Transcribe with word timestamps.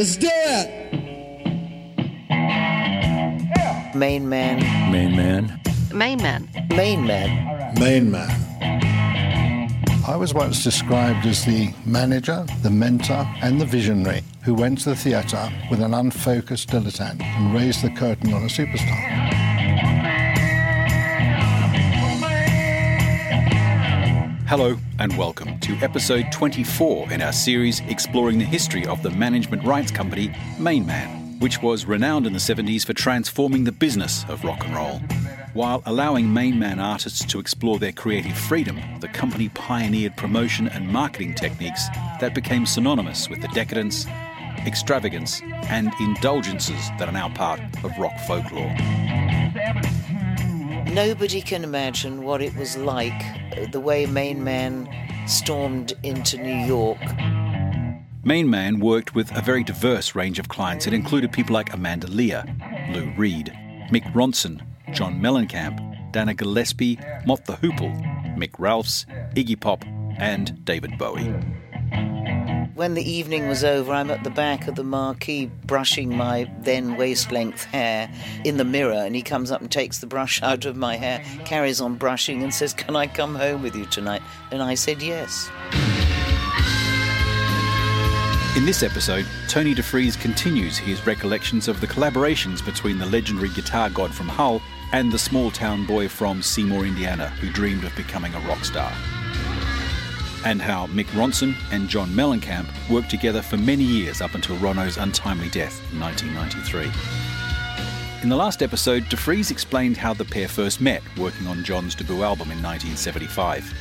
Let's 0.00 0.16
do 0.16 0.30
it. 0.32 0.94
Main 3.94 4.26
man. 4.26 4.90
Main 4.90 5.14
man. 5.14 5.60
Main 5.92 6.16
man. 6.22 6.48
Main 6.70 7.06
man. 7.06 7.74
Main 7.78 8.10
man. 8.10 8.30
I 10.08 10.16
was 10.16 10.32
once 10.32 10.64
described 10.64 11.26
as 11.26 11.44
the 11.44 11.74
manager, 11.84 12.46
the 12.62 12.70
mentor, 12.70 13.28
and 13.42 13.60
the 13.60 13.66
visionary 13.66 14.22
who 14.42 14.54
went 14.54 14.78
to 14.84 14.88
the 14.88 14.96
theatre 14.96 15.52
with 15.70 15.82
an 15.82 15.92
unfocused 15.92 16.70
dilettante 16.70 17.20
and 17.20 17.52
raised 17.52 17.82
the 17.82 17.90
curtain 17.90 18.32
on 18.32 18.44
a 18.44 18.46
superstar. 18.46 19.39
Hello 24.50 24.76
and 24.98 25.16
welcome 25.16 25.60
to 25.60 25.76
episode 25.76 26.26
24 26.32 27.12
in 27.12 27.22
our 27.22 27.32
series 27.32 27.78
exploring 27.86 28.36
the 28.36 28.44
history 28.44 28.84
of 28.84 29.00
the 29.00 29.10
management 29.10 29.62
rights 29.62 29.92
company 29.92 30.34
Main 30.58 30.84
Man, 30.84 31.38
which 31.38 31.62
was 31.62 31.84
renowned 31.84 32.26
in 32.26 32.32
the 32.32 32.40
70s 32.40 32.84
for 32.84 32.92
transforming 32.92 33.62
the 33.62 33.70
business 33.70 34.24
of 34.28 34.42
rock 34.42 34.64
and 34.64 34.74
roll. 34.74 34.98
While 35.52 35.84
allowing 35.86 36.32
Main 36.32 36.58
Man 36.58 36.80
artists 36.80 37.24
to 37.26 37.38
explore 37.38 37.78
their 37.78 37.92
creative 37.92 38.36
freedom, 38.36 38.80
the 38.98 39.06
company 39.06 39.50
pioneered 39.50 40.16
promotion 40.16 40.66
and 40.66 40.88
marketing 40.88 41.36
techniques 41.36 41.86
that 42.20 42.34
became 42.34 42.66
synonymous 42.66 43.28
with 43.28 43.40
the 43.40 43.48
decadence, 43.54 44.04
extravagance, 44.66 45.40
and 45.68 45.92
indulgences 46.00 46.88
that 46.98 47.08
are 47.08 47.12
now 47.12 47.28
part 47.28 47.60
of 47.84 47.96
rock 47.98 48.18
folklore. 48.26 48.74
Nobody 50.86 51.40
can 51.40 51.64
imagine 51.64 52.24
what 52.24 52.42
it 52.42 52.54
was 52.56 52.76
like 52.76 53.12
uh, 53.56 53.66
the 53.70 53.80
way 53.80 54.06
Main 54.06 54.42
Man 54.42 54.88
stormed 55.26 55.92
into 56.02 56.36
New 56.36 56.66
York. 56.66 56.98
Main 58.24 58.50
Man 58.50 58.80
worked 58.80 59.14
with 59.14 59.34
a 59.36 59.40
very 59.40 59.64
diverse 59.64 60.14
range 60.14 60.38
of 60.38 60.48
clients. 60.48 60.86
It 60.86 60.92
included 60.92 61.32
people 61.32 61.54
like 61.54 61.72
Amanda 61.72 62.06
Lear, 62.06 62.44
Lou 62.92 63.12
Reed, 63.16 63.52
Mick 63.90 64.04
Ronson, 64.12 64.60
John 64.92 65.20
Mellencamp, 65.20 66.12
Dana 66.12 66.34
Gillespie, 66.34 66.98
Mott 67.24 67.44
the 67.44 67.54
Hoople, 67.54 67.94
Mick 68.36 68.58
Ralphs, 68.58 69.06
Iggy 69.34 69.58
Pop, 69.58 69.84
and 70.18 70.64
David 70.64 70.98
Bowie. 70.98 71.32
When 72.80 72.94
the 72.94 73.02
evening 73.02 73.46
was 73.46 73.62
over, 73.62 73.92
I'm 73.92 74.10
at 74.10 74.24
the 74.24 74.30
back 74.30 74.66
of 74.66 74.74
the 74.74 74.84
marquee 74.84 75.50
brushing 75.66 76.16
my 76.16 76.50
then 76.60 76.96
waist 76.96 77.30
length 77.30 77.64
hair 77.64 78.10
in 78.44 78.56
the 78.56 78.64
mirror, 78.64 78.94
and 78.94 79.14
he 79.14 79.20
comes 79.20 79.50
up 79.50 79.60
and 79.60 79.70
takes 79.70 79.98
the 79.98 80.06
brush 80.06 80.42
out 80.44 80.64
of 80.64 80.76
my 80.76 80.96
hair, 80.96 81.22
carries 81.44 81.80
on 81.80 81.96
brushing, 81.96 82.42
and 82.42 82.54
says, 82.54 82.72
Can 82.72 82.96
I 82.96 83.06
come 83.06 83.34
home 83.34 83.62
with 83.62 83.76
you 83.76 83.84
tonight? 83.84 84.22
And 84.50 84.62
I 84.62 84.74
said, 84.76 85.02
Yes. 85.02 85.50
In 88.56 88.64
this 88.64 88.82
episode, 88.82 89.26
Tony 89.46 89.74
Defries 89.74 90.18
continues 90.18 90.76
his 90.76 91.06
recollections 91.06 91.68
of 91.68 91.80
the 91.80 91.86
collaborations 91.86 92.64
between 92.64 92.98
the 92.98 93.06
legendary 93.06 93.50
guitar 93.50 93.90
god 93.90 94.12
from 94.14 94.28
Hull 94.28 94.62
and 94.92 95.12
the 95.12 95.18
small 95.18 95.50
town 95.50 95.86
boy 95.86 96.08
from 96.08 96.42
Seymour, 96.42 96.86
Indiana, 96.86 97.28
who 97.28 97.50
dreamed 97.50 97.84
of 97.84 97.94
becoming 97.94 98.34
a 98.34 98.40
rock 98.40 98.64
star. 98.64 98.90
And 100.44 100.62
how 100.62 100.86
Mick 100.86 101.06
Ronson 101.08 101.54
and 101.70 101.88
John 101.88 102.08
Mellencamp 102.10 102.66
worked 102.88 103.10
together 103.10 103.42
for 103.42 103.58
many 103.58 103.84
years 103.84 104.20
up 104.20 104.34
until 104.34 104.56
Ronno's 104.56 104.96
untimely 104.96 105.50
death 105.50 105.80
in 105.92 106.00
1993. 106.00 106.90
In 108.22 108.28
the 108.28 108.36
last 108.36 108.62
episode, 108.62 109.04
Defries 109.04 109.50
explained 109.50 109.96
how 109.96 110.14
the 110.14 110.24
pair 110.24 110.48
first 110.48 110.80
met 110.80 111.02
working 111.16 111.46
on 111.46 111.64
John's 111.64 111.94
debut 111.94 112.22
album 112.22 112.50
in 112.50 112.62
1975. 112.62 113.72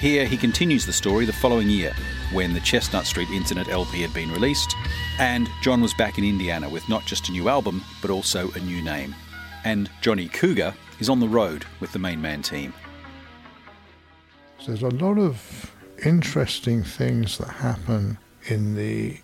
Here 0.00 0.26
he 0.26 0.36
continues 0.36 0.84
the 0.84 0.92
story 0.92 1.24
the 1.24 1.32
following 1.32 1.70
year, 1.70 1.94
when 2.32 2.54
the 2.54 2.60
Chestnut 2.60 3.06
Street 3.06 3.28
Incident 3.30 3.68
LP 3.68 4.02
had 4.02 4.12
been 4.12 4.32
released, 4.32 4.74
and 5.18 5.48
John 5.62 5.80
was 5.80 5.94
back 5.94 6.18
in 6.18 6.24
Indiana 6.24 6.68
with 6.68 6.88
not 6.88 7.06
just 7.06 7.28
a 7.28 7.32
new 7.32 7.48
album, 7.48 7.82
but 8.00 8.10
also 8.10 8.50
a 8.52 8.58
new 8.60 8.82
name. 8.82 9.14
And 9.64 9.88
Johnny 10.00 10.28
Cougar 10.28 10.74
is 10.98 11.08
on 11.08 11.20
the 11.20 11.28
road 11.28 11.64
with 11.80 11.92
the 11.92 11.98
Main 11.98 12.20
Man 12.20 12.42
team. 12.42 12.74
There's 14.66 14.82
a 14.82 14.88
lot 14.88 15.18
of 15.18 15.71
interesting 16.04 16.82
things 16.82 17.38
that 17.38 17.48
happen 17.48 18.18
in 18.46 18.74
the 18.74 19.18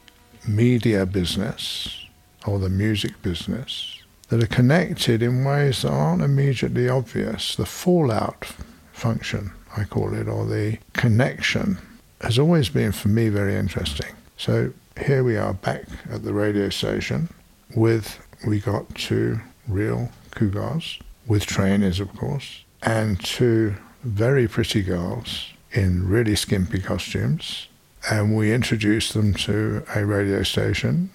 media 0.46 1.04
business 1.04 2.06
or 2.46 2.58
the 2.58 2.68
music 2.68 3.20
business 3.22 4.00
that 4.28 4.42
are 4.42 4.46
connected 4.46 5.22
in 5.22 5.44
ways 5.44 5.82
that 5.82 5.90
aren't 5.90 6.22
immediately 6.22 6.88
obvious. 6.88 7.56
The 7.56 7.66
fallout 7.66 8.46
function, 8.92 9.52
I 9.76 9.84
call 9.84 10.14
it, 10.14 10.28
or 10.28 10.46
the 10.46 10.78
connection, 10.92 11.78
has 12.20 12.38
always 12.38 12.68
been 12.68 12.92
for 12.92 13.08
me 13.08 13.28
very 13.28 13.56
interesting. 13.56 14.14
So 14.36 14.72
here 15.04 15.24
we 15.24 15.36
are 15.36 15.54
back 15.54 15.86
at 16.10 16.22
the 16.22 16.34
radio 16.34 16.68
station 16.68 17.28
with, 17.74 18.18
we 18.46 18.60
got 18.60 18.94
two 18.94 19.40
real 19.66 20.10
cougars, 20.30 20.98
with 21.26 21.46
trainers, 21.46 22.00
of 22.00 22.14
course, 22.16 22.64
and 22.82 23.22
two 23.22 23.76
very 24.02 24.48
pretty 24.48 24.82
girls 24.82 25.52
in 25.72 26.08
really 26.08 26.36
skimpy 26.36 26.80
costumes. 26.80 27.68
And 28.10 28.36
we 28.36 28.52
introduced 28.52 29.14
them 29.14 29.34
to 29.34 29.84
a 29.94 30.04
radio 30.04 30.42
station. 30.42 31.10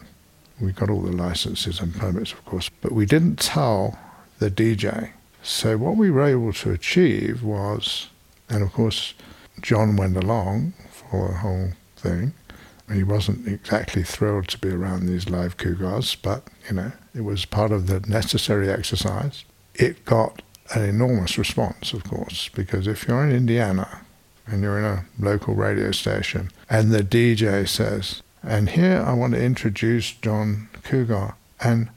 We 0.60 0.72
got 0.72 0.90
all 0.90 1.02
the 1.02 1.12
licenses 1.12 1.80
and 1.80 1.96
permits, 1.96 2.34
of 2.34 2.46
course, 2.46 2.70
but 2.82 2.92
we 2.92 3.06
didn't 3.06 3.40
tell 3.40 3.98
the 4.40 4.52
DJ. 4.52 5.12
So 5.42 5.78
what 5.78 5.98
we 5.98 6.12
were 6.12 6.24
able 6.24 6.54
to 6.54 6.72
achieve 6.72 7.44
was, 7.44 8.10
and 8.50 8.62
of 8.62 8.72
course, 8.74 9.14
John 9.62 9.96
went 9.96 10.18
along 10.18 10.74
for 10.92 11.30
the 11.30 11.38
whole 11.38 11.70
thing. 11.98 12.34
He 12.92 13.04
wasn't 13.04 13.48
exactly 13.48 14.04
thrilled 14.04 14.50
to 14.50 14.58
be 14.58 14.70
around 14.70 15.06
these 15.06 15.30
live 15.30 15.58
cougars, 15.58 16.16
but 16.16 16.48
you 16.68 16.76
know, 16.76 16.92
it 17.16 17.22
was 17.22 17.46
part 17.46 17.72
of 17.72 17.88
the 17.88 18.02
necessary 18.02 18.70
exercise. 18.70 19.46
It 19.74 20.06
got 20.06 20.42
an 20.76 20.84
enormous 20.84 21.38
response, 21.38 21.94
of 21.94 22.04
course, 22.04 22.50
because 22.50 22.88
if 22.88 23.08
you're 23.08 23.24
in 23.24 23.36
Indiana 23.36 24.02
and 24.48 24.62
you're 24.62 24.80
in 24.80 24.86
a 24.86 25.06
local 25.20 25.54
radio 25.56 25.92
station 25.92 26.52
and 26.70 26.92
the 26.92 27.04
DJ 27.04 27.68
says, 27.68 28.22
and 28.42 28.70
here 28.70 29.04
I 29.06 29.14
want 29.14 29.34
to 29.34 29.42
introduce 29.42 30.12
John 30.12 30.70
Cougar, 30.84 31.36
and 31.62 31.90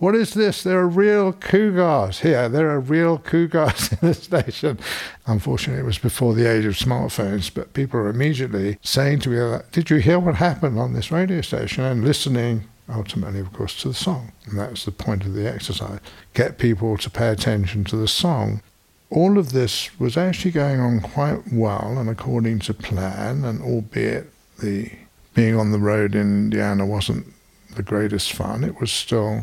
what 0.00 0.14
is 0.14 0.32
this? 0.32 0.62
There 0.62 0.78
are 0.78 0.88
real 0.88 1.34
cougars 1.34 2.20
here. 2.20 2.48
There 2.48 2.70
are 2.70 2.80
real 2.80 3.18
cougars 3.18 3.92
in 4.00 4.08
the 4.08 4.14
station. 4.14 4.78
Unfortunately, 5.26 5.82
it 5.82 5.84
was 5.84 5.98
before 5.98 6.32
the 6.32 6.50
age 6.50 6.64
of 6.64 6.72
smartphones, 6.74 7.52
but 7.52 7.74
people 7.74 8.00
are 8.00 8.08
immediately 8.08 8.78
saying 8.82 9.20
to 9.20 9.28
me, 9.28 9.58
Did 9.72 9.90
you 9.90 9.98
hear 9.98 10.18
what 10.18 10.36
happened 10.36 10.78
on 10.78 10.94
this 10.94 11.12
radio 11.12 11.42
station? 11.42 11.84
And 11.84 12.02
listening, 12.02 12.64
ultimately, 12.88 13.40
of 13.40 13.52
course, 13.52 13.78
to 13.82 13.88
the 13.88 13.94
song. 13.94 14.32
And 14.46 14.58
that's 14.58 14.86
the 14.86 14.90
point 14.90 15.24
of 15.24 15.34
the 15.34 15.46
exercise. 15.46 16.00
Get 16.32 16.56
people 16.56 16.96
to 16.96 17.10
pay 17.10 17.28
attention 17.28 17.84
to 17.84 17.96
the 17.96 18.08
song. 18.08 18.62
All 19.10 19.38
of 19.38 19.50
this 19.52 19.98
was 19.98 20.16
actually 20.16 20.52
going 20.52 20.78
on 20.78 21.00
quite 21.00 21.52
well 21.52 21.98
and 21.98 22.08
according 22.08 22.60
to 22.60 22.74
plan, 22.74 23.44
and 23.44 23.60
albeit 23.60 24.32
the 24.58 24.92
being 25.34 25.56
on 25.56 25.72
the 25.72 25.78
road 25.78 26.14
in 26.14 26.44
Indiana 26.44 26.86
wasn't 26.86 27.26
the 27.74 27.82
greatest 27.82 28.32
fun, 28.32 28.62
it 28.62 28.80
was 28.80 28.92
still 28.92 29.42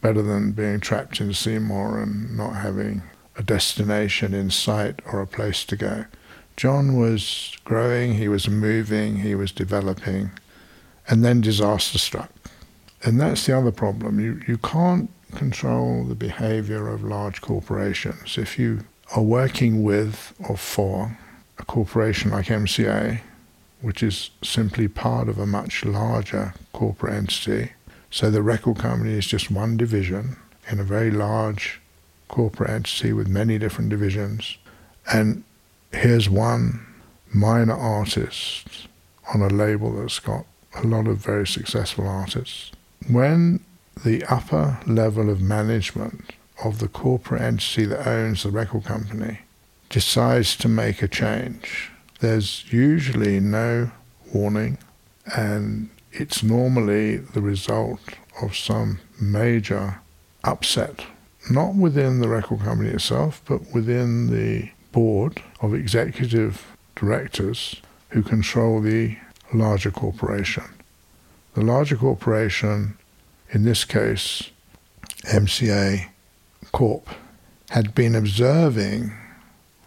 better 0.00 0.22
than 0.22 0.52
being 0.52 0.80
trapped 0.80 1.20
in 1.20 1.32
Seymour 1.32 2.00
and 2.00 2.36
not 2.36 2.56
having 2.56 3.02
a 3.36 3.42
destination 3.42 4.34
in 4.34 4.50
sight 4.50 5.00
or 5.06 5.20
a 5.20 5.26
place 5.26 5.64
to 5.64 5.76
go. 5.76 6.06
John 6.56 6.96
was 6.96 7.56
growing, 7.64 8.14
he 8.14 8.28
was 8.28 8.48
moving, 8.48 9.16
he 9.16 9.34
was 9.34 9.50
developing, 9.50 10.30
and 11.08 11.24
then 11.24 11.40
disaster 11.40 11.98
struck. 11.98 12.30
And 13.02 13.20
that's 13.20 13.46
the 13.46 13.56
other 13.56 13.72
problem. 13.72 14.20
You, 14.20 14.40
you 14.46 14.58
can't 14.58 15.10
control 15.34 16.04
the 16.04 16.14
behavior 16.14 16.88
of 16.88 17.02
large 17.02 17.40
corporations. 17.40 18.38
If 18.38 18.58
you 18.58 18.84
are 19.12 19.22
working 19.22 19.82
with 19.82 20.32
or 20.48 20.56
for 20.56 21.18
a 21.58 21.64
corporation 21.64 22.30
like 22.30 22.46
MCA, 22.46 23.20
which 23.80 24.02
is 24.02 24.30
simply 24.42 24.88
part 24.88 25.28
of 25.28 25.38
a 25.38 25.46
much 25.46 25.84
larger 25.84 26.54
corporate 26.72 27.14
entity, 27.14 27.72
so 28.10 28.30
the 28.30 28.42
record 28.42 28.78
company 28.78 29.12
is 29.14 29.26
just 29.26 29.50
one 29.50 29.76
division 29.76 30.36
in 30.70 30.78
a 30.78 30.84
very 30.84 31.10
large 31.10 31.80
corporate 32.28 32.70
entity 32.70 33.12
with 33.12 33.28
many 33.28 33.58
different 33.58 33.90
divisions. 33.90 34.56
And 35.12 35.44
here's 35.92 36.30
one 36.30 36.86
minor 37.32 37.74
artist 37.74 38.86
on 39.34 39.42
a 39.42 39.48
label 39.48 39.92
that's 39.92 40.20
got 40.20 40.46
a 40.76 40.86
lot 40.86 41.06
of 41.06 41.18
very 41.18 41.46
successful 41.46 42.06
artists. 42.06 42.70
When 43.08 43.60
the 44.04 44.24
upper 44.24 44.78
level 44.86 45.28
of 45.28 45.40
management 45.40 46.30
of 46.62 46.78
the 46.78 46.88
corporate 46.88 47.42
entity 47.42 47.84
that 47.86 48.06
owns 48.06 48.42
the 48.42 48.50
record 48.50 48.84
company 48.84 49.40
decides 49.90 50.56
to 50.56 50.68
make 50.68 51.02
a 51.02 51.08
change, 51.08 51.90
there's 52.20 52.64
usually 52.72 53.40
no 53.40 53.90
warning 54.32 54.78
and 55.36 55.88
it's 56.12 56.42
normally 56.42 57.16
the 57.16 57.40
result 57.40 58.00
of 58.40 58.56
some 58.56 59.00
major 59.20 60.00
upset, 60.44 61.04
not 61.50 61.74
within 61.74 62.20
the 62.20 62.28
record 62.28 62.60
company 62.60 62.90
itself, 62.90 63.42
but 63.46 63.72
within 63.72 64.28
the 64.28 64.70
board 64.92 65.42
of 65.60 65.74
executive 65.74 66.76
directors 66.94 67.80
who 68.10 68.22
control 68.22 68.80
the 68.80 69.16
larger 69.52 69.90
corporation. 69.90 70.64
The 71.54 71.62
larger 71.62 71.96
corporation, 71.96 72.96
in 73.50 73.64
this 73.64 73.84
case, 73.84 74.50
MCA 75.24 76.08
Corp, 76.74 77.08
had 77.70 77.94
been 77.94 78.16
observing 78.16 79.12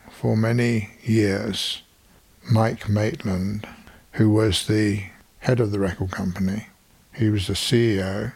for 0.09 0.37
many 0.37 0.91
years 1.03 1.81
Mike 2.49 2.87
Maitland, 2.87 3.67
who 4.13 4.29
was 4.29 4.67
the 4.67 5.03
head 5.39 5.59
of 5.59 5.71
the 5.71 5.79
record 5.79 6.11
company. 6.11 6.67
He 7.13 7.29
was 7.29 7.47
the 7.47 7.55
CEO. 7.55 8.31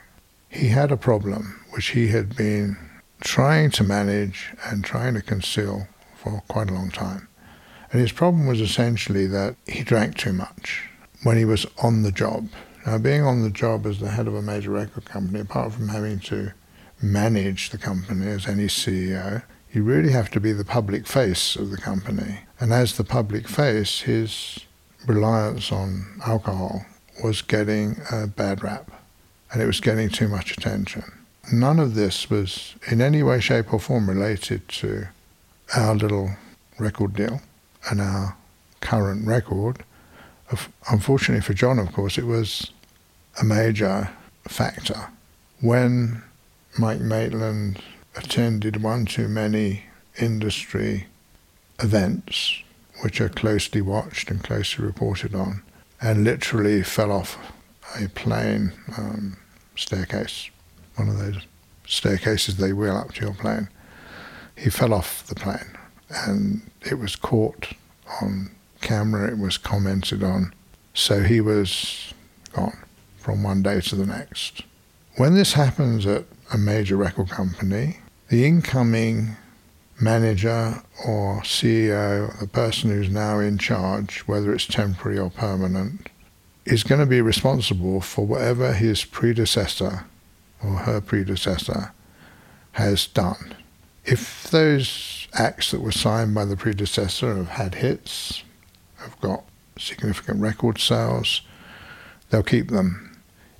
He 0.49 0.67
had 0.67 0.91
a 0.91 0.97
problem 0.97 1.63
which 1.69 1.91
he 1.91 2.09
had 2.09 2.35
been 2.35 2.75
trying 3.21 3.71
to 3.71 3.85
manage 3.85 4.53
and 4.65 4.83
trying 4.83 5.13
to 5.13 5.21
conceal 5.21 5.87
for 6.17 6.43
quite 6.49 6.69
a 6.69 6.73
long 6.73 6.91
time. 6.91 7.29
And 7.93 8.01
his 8.01 8.11
problem 8.11 8.47
was 8.47 8.59
essentially 8.59 9.27
that 9.27 9.55
he 9.65 9.81
drank 9.81 10.17
too 10.17 10.33
much 10.33 10.89
when 11.23 11.37
he 11.37 11.45
was 11.45 11.65
on 11.81 12.03
the 12.03 12.11
job. 12.11 12.49
Now, 12.85 12.97
being 12.97 13.23
on 13.23 13.43
the 13.43 13.49
job 13.49 13.85
as 13.85 13.99
the 13.99 14.09
head 14.09 14.27
of 14.27 14.35
a 14.35 14.41
major 14.41 14.71
record 14.71 15.05
company, 15.05 15.39
apart 15.39 15.71
from 15.71 15.87
having 15.87 16.19
to 16.19 16.51
manage 17.01 17.69
the 17.69 17.77
company 17.77 18.27
as 18.27 18.47
any 18.47 18.67
CEO, 18.67 19.43
you 19.73 19.83
really 19.83 20.11
have 20.11 20.29
to 20.31 20.39
be 20.39 20.51
the 20.51 20.65
public 20.65 21.07
face 21.07 21.55
of 21.55 21.71
the 21.71 21.77
company. 21.77 22.41
And 22.59 22.73
as 22.73 22.97
the 22.97 23.03
public 23.03 23.47
face, 23.47 24.01
his 24.01 24.59
reliance 25.07 25.71
on 25.71 26.21
alcohol 26.25 26.85
was 27.23 27.41
getting 27.41 28.01
a 28.11 28.27
bad 28.27 28.63
rap 28.63 28.91
and 29.51 29.61
it 29.61 29.65
was 29.65 29.79
getting 29.79 30.09
too 30.09 30.27
much 30.27 30.51
attention. 30.51 31.03
None 31.51 31.79
of 31.79 31.95
this 31.95 32.29
was 32.29 32.75
in 32.89 33.01
any 33.01 33.23
way, 33.23 33.39
shape, 33.39 33.73
or 33.73 33.79
form 33.79 34.09
related 34.09 34.67
to 34.69 35.07
our 35.75 35.95
little 35.95 36.31
record 36.77 37.15
deal 37.15 37.41
and 37.89 37.99
our 37.99 38.37
current 38.79 39.25
record. 39.25 39.83
Unfortunately 40.89 41.41
for 41.41 41.53
John, 41.53 41.79
of 41.79 41.91
course, 41.93 42.17
it 42.17 42.25
was 42.25 42.71
a 43.39 43.45
major 43.45 44.09
factor. 44.47 45.09
When 45.61 46.21
Mike 46.77 47.01
Maitland 47.01 47.81
attended 48.15 48.81
one 48.81 49.05
too 49.05 49.27
many 49.27 49.83
industry 50.19 51.07
events, 51.79 52.61
which 53.01 53.19
are 53.19 53.29
closely 53.29 53.81
watched 53.81 54.29
and 54.29 54.43
closely 54.43 54.85
reported 54.85 55.35
on, 55.35 55.63
and 56.01 56.23
literally 56.23 56.81
fell 56.83 57.11
off 57.11 57.37
a 57.99 58.07
plane 58.09 58.71
um, 58.97 59.37
staircase, 59.75 60.49
one 60.95 61.09
of 61.09 61.17
those 61.17 61.39
staircases 61.85 62.57
they 62.57 62.71
wheel 62.71 62.95
up 62.95 63.13
to 63.13 63.21
your 63.21 63.33
plane. 63.33 63.67
He 64.55 64.69
fell 64.69 64.93
off 64.93 65.27
the 65.27 65.35
plane, 65.35 65.77
and 66.09 66.61
it 66.85 66.99
was 66.99 67.15
caught 67.15 67.73
on 68.21 68.51
camera, 68.79 69.29
it 69.29 69.37
was 69.37 69.57
commented 69.57 70.23
on, 70.23 70.53
so 70.93 71.23
he 71.23 71.41
was 71.41 72.13
gone 72.53 72.77
from 73.17 73.43
one 73.43 73.61
day 73.61 73.81
to 73.81 73.95
the 73.95 74.05
next. 74.05 74.61
When 75.17 75.35
this 75.35 75.53
happens 75.53 76.05
at 76.05 76.25
a 76.53 76.57
major 76.57 76.97
record 76.97 77.29
company, 77.29 77.97
the 78.29 78.45
incoming 78.45 79.37
manager 79.99 80.81
or 81.05 81.41
CEO, 81.41 82.37
the 82.39 82.47
person 82.47 82.89
who's 82.89 83.09
now 83.09 83.39
in 83.39 83.57
charge, 83.57 84.19
whether 84.21 84.53
it's 84.53 84.65
temporary 84.65 85.17
or 85.17 85.29
permanent, 85.29 86.09
is 86.65 86.83
going 86.83 86.99
to 86.99 87.05
be 87.05 87.21
responsible 87.21 88.01
for 88.01 88.25
whatever 88.25 88.73
his 88.73 89.05
predecessor 89.05 90.05
or 90.63 90.77
her 90.77 91.01
predecessor 91.01 91.91
has 92.73 93.07
done. 93.07 93.55
If 94.05 94.49
those 94.49 95.27
acts 95.33 95.71
that 95.71 95.81
were 95.81 95.91
signed 95.91 96.33
by 96.33 96.45
the 96.45 96.57
predecessor 96.57 97.35
have 97.35 97.49
had 97.49 97.75
hits, 97.75 98.43
have 98.97 99.19
got 99.21 99.43
significant 99.77 100.41
record 100.41 100.79
sales, 100.79 101.41
they'll 102.29 102.43
keep 102.43 102.69
them. 102.69 103.10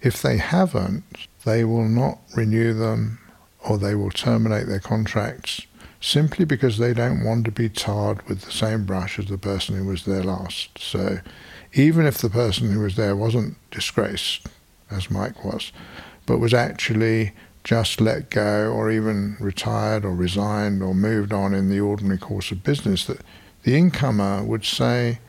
If 0.01 0.21
they 0.21 0.37
haven't, 0.37 1.03
they 1.45 1.63
will 1.63 1.87
not 1.87 2.19
renew 2.35 2.73
them 2.73 3.19
or 3.63 3.77
they 3.77 3.95
will 3.95 4.09
terminate 4.09 4.67
their 4.67 4.79
contracts 4.79 5.61
simply 5.99 6.45
because 6.45 6.79
they 6.79 6.93
don't 6.93 7.23
want 7.23 7.45
to 7.45 7.51
be 7.51 7.69
tarred 7.69 8.27
with 8.27 8.41
the 8.41 8.51
same 8.51 8.85
brush 8.85 9.19
as 9.19 9.27
the 9.27 9.37
person 9.37 9.77
who 9.77 9.85
was 9.85 10.05
there 10.05 10.23
last. 10.23 10.79
So 10.79 11.19
even 11.73 12.05
if 12.07 12.17
the 12.17 12.29
person 12.29 12.71
who 12.71 12.79
was 12.79 12.95
there 12.95 13.15
wasn't 13.15 13.55
disgraced, 13.69 14.47
as 14.89 15.11
Mike 15.11 15.45
was, 15.45 15.71
but 16.25 16.39
was 16.39 16.53
actually 16.53 17.33
just 17.63 18.01
let 18.01 18.31
go 18.31 18.71
or 18.71 18.89
even 18.89 19.37
retired 19.39 20.03
or 20.03 20.15
resigned 20.15 20.81
or 20.81 20.95
moved 20.95 21.31
on 21.31 21.53
in 21.53 21.69
the 21.69 21.79
ordinary 21.79 22.17
course 22.17 22.51
of 22.51 22.63
business, 22.63 23.05
that 23.05 23.21
the 23.63 23.77
incomer 23.77 24.43
would 24.43 24.65
say, 24.65 25.19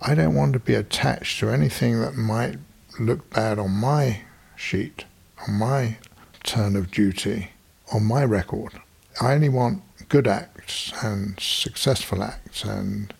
I 0.00 0.14
don't 0.14 0.34
want 0.34 0.54
to 0.54 0.58
be 0.58 0.74
attached 0.74 1.38
to 1.40 1.50
anything 1.50 2.00
that 2.00 2.14
might 2.14 2.56
look 2.98 3.30
bad 3.30 3.58
on 3.58 3.70
my 3.70 4.22
sheet, 4.56 5.04
on 5.46 5.54
my 5.54 5.96
turn 6.42 6.76
of 6.76 6.90
duty, 6.90 7.50
on 7.92 8.04
my 8.04 8.24
record. 8.24 8.80
I 9.20 9.34
only 9.34 9.48
want 9.48 9.82
good 10.08 10.26
acts 10.26 10.92
and 11.02 11.38
successful 11.40 12.22
acts 12.22 12.64
and 12.64 13.12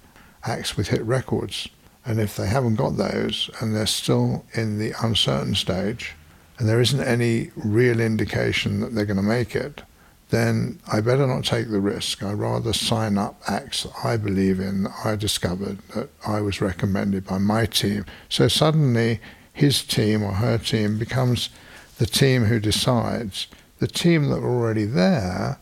acts 0.45 0.77
with 0.77 0.89
hit 0.89 1.03
records. 1.03 1.69
And 2.05 2.21
if 2.21 2.37
they 2.37 2.47
haven't 2.47 2.77
got 2.77 2.97
those 2.97 3.51
and 3.61 3.75
they're 3.75 3.87
still 3.87 4.45
in 4.55 4.79
the 4.79 4.93
uncertain 5.03 5.55
stage 5.55 6.15
and 6.59 6.69
there 6.69 6.81
isn't 6.81 7.01
any 7.01 7.51
real 7.57 8.01
indication 8.01 8.81
that 8.81 8.95
they're 8.95 9.07
going 9.07 9.17
to 9.17 9.23
make 9.23 9.55
it, 9.55 9.83
then 10.31 10.81
I 10.91 11.01
better 11.01 11.27
not 11.27 11.45
take 11.45 11.71
the 11.71 11.81
risk. 11.81 12.23
I'd 12.23 12.35
rather 12.35 12.73
sign 12.73 13.19
up 13.19 13.41
acts 13.47 13.83
that 13.83 13.93
I 14.03 14.17
believe 14.17 14.61
in, 14.61 14.85
that 14.85 14.95
I 15.05 15.15
discovered, 15.15 15.79
that 15.95 16.09
I 16.27 16.41
was 16.41 16.61
recommended 16.61 17.27
by 17.27 17.39
my 17.39 17.67
team. 17.67 18.07
So 18.29 18.49
suddenly 18.49 19.21
his 19.53 19.83
team 19.83 20.23
or 20.23 20.33
her 20.33 20.59
team 20.59 20.99
becomes 20.99 21.51
the 21.99 22.07
team 22.07 22.45
who 22.45 22.59
decides. 22.59 23.47
The 23.79 23.87
team 23.87 24.29
that 24.29 24.39
are 24.39 24.49
already 24.49 24.85
there 24.85 25.59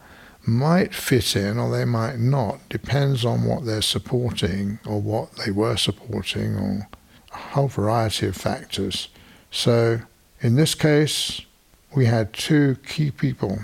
might 0.46 0.94
fit 0.94 1.36
in 1.36 1.58
or 1.58 1.70
they 1.70 1.84
might 1.84 2.18
not. 2.18 2.68
Depends 2.68 3.24
on 3.24 3.44
what 3.44 3.64
they're 3.64 3.82
supporting 3.82 4.78
or 4.86 5.00
what 5.00 5.32
they 5.36 5.50
were 5.50 5.76
supporting 5.76 6.56
or 6.56 6.88
a 7.32 7.36
whole 7.36 7.68
variety 7.68 8.26
of 8.26 8.36
factors. 8.36 9.08
So 9.50 10.00
in 10.40 10.56
this 10.56 10.74
case, 10.74 11.42
we 11.94 12.06
had 12.06 12.32
two 12.32 12.76
key 12.86 13.10
people 13.10 13.58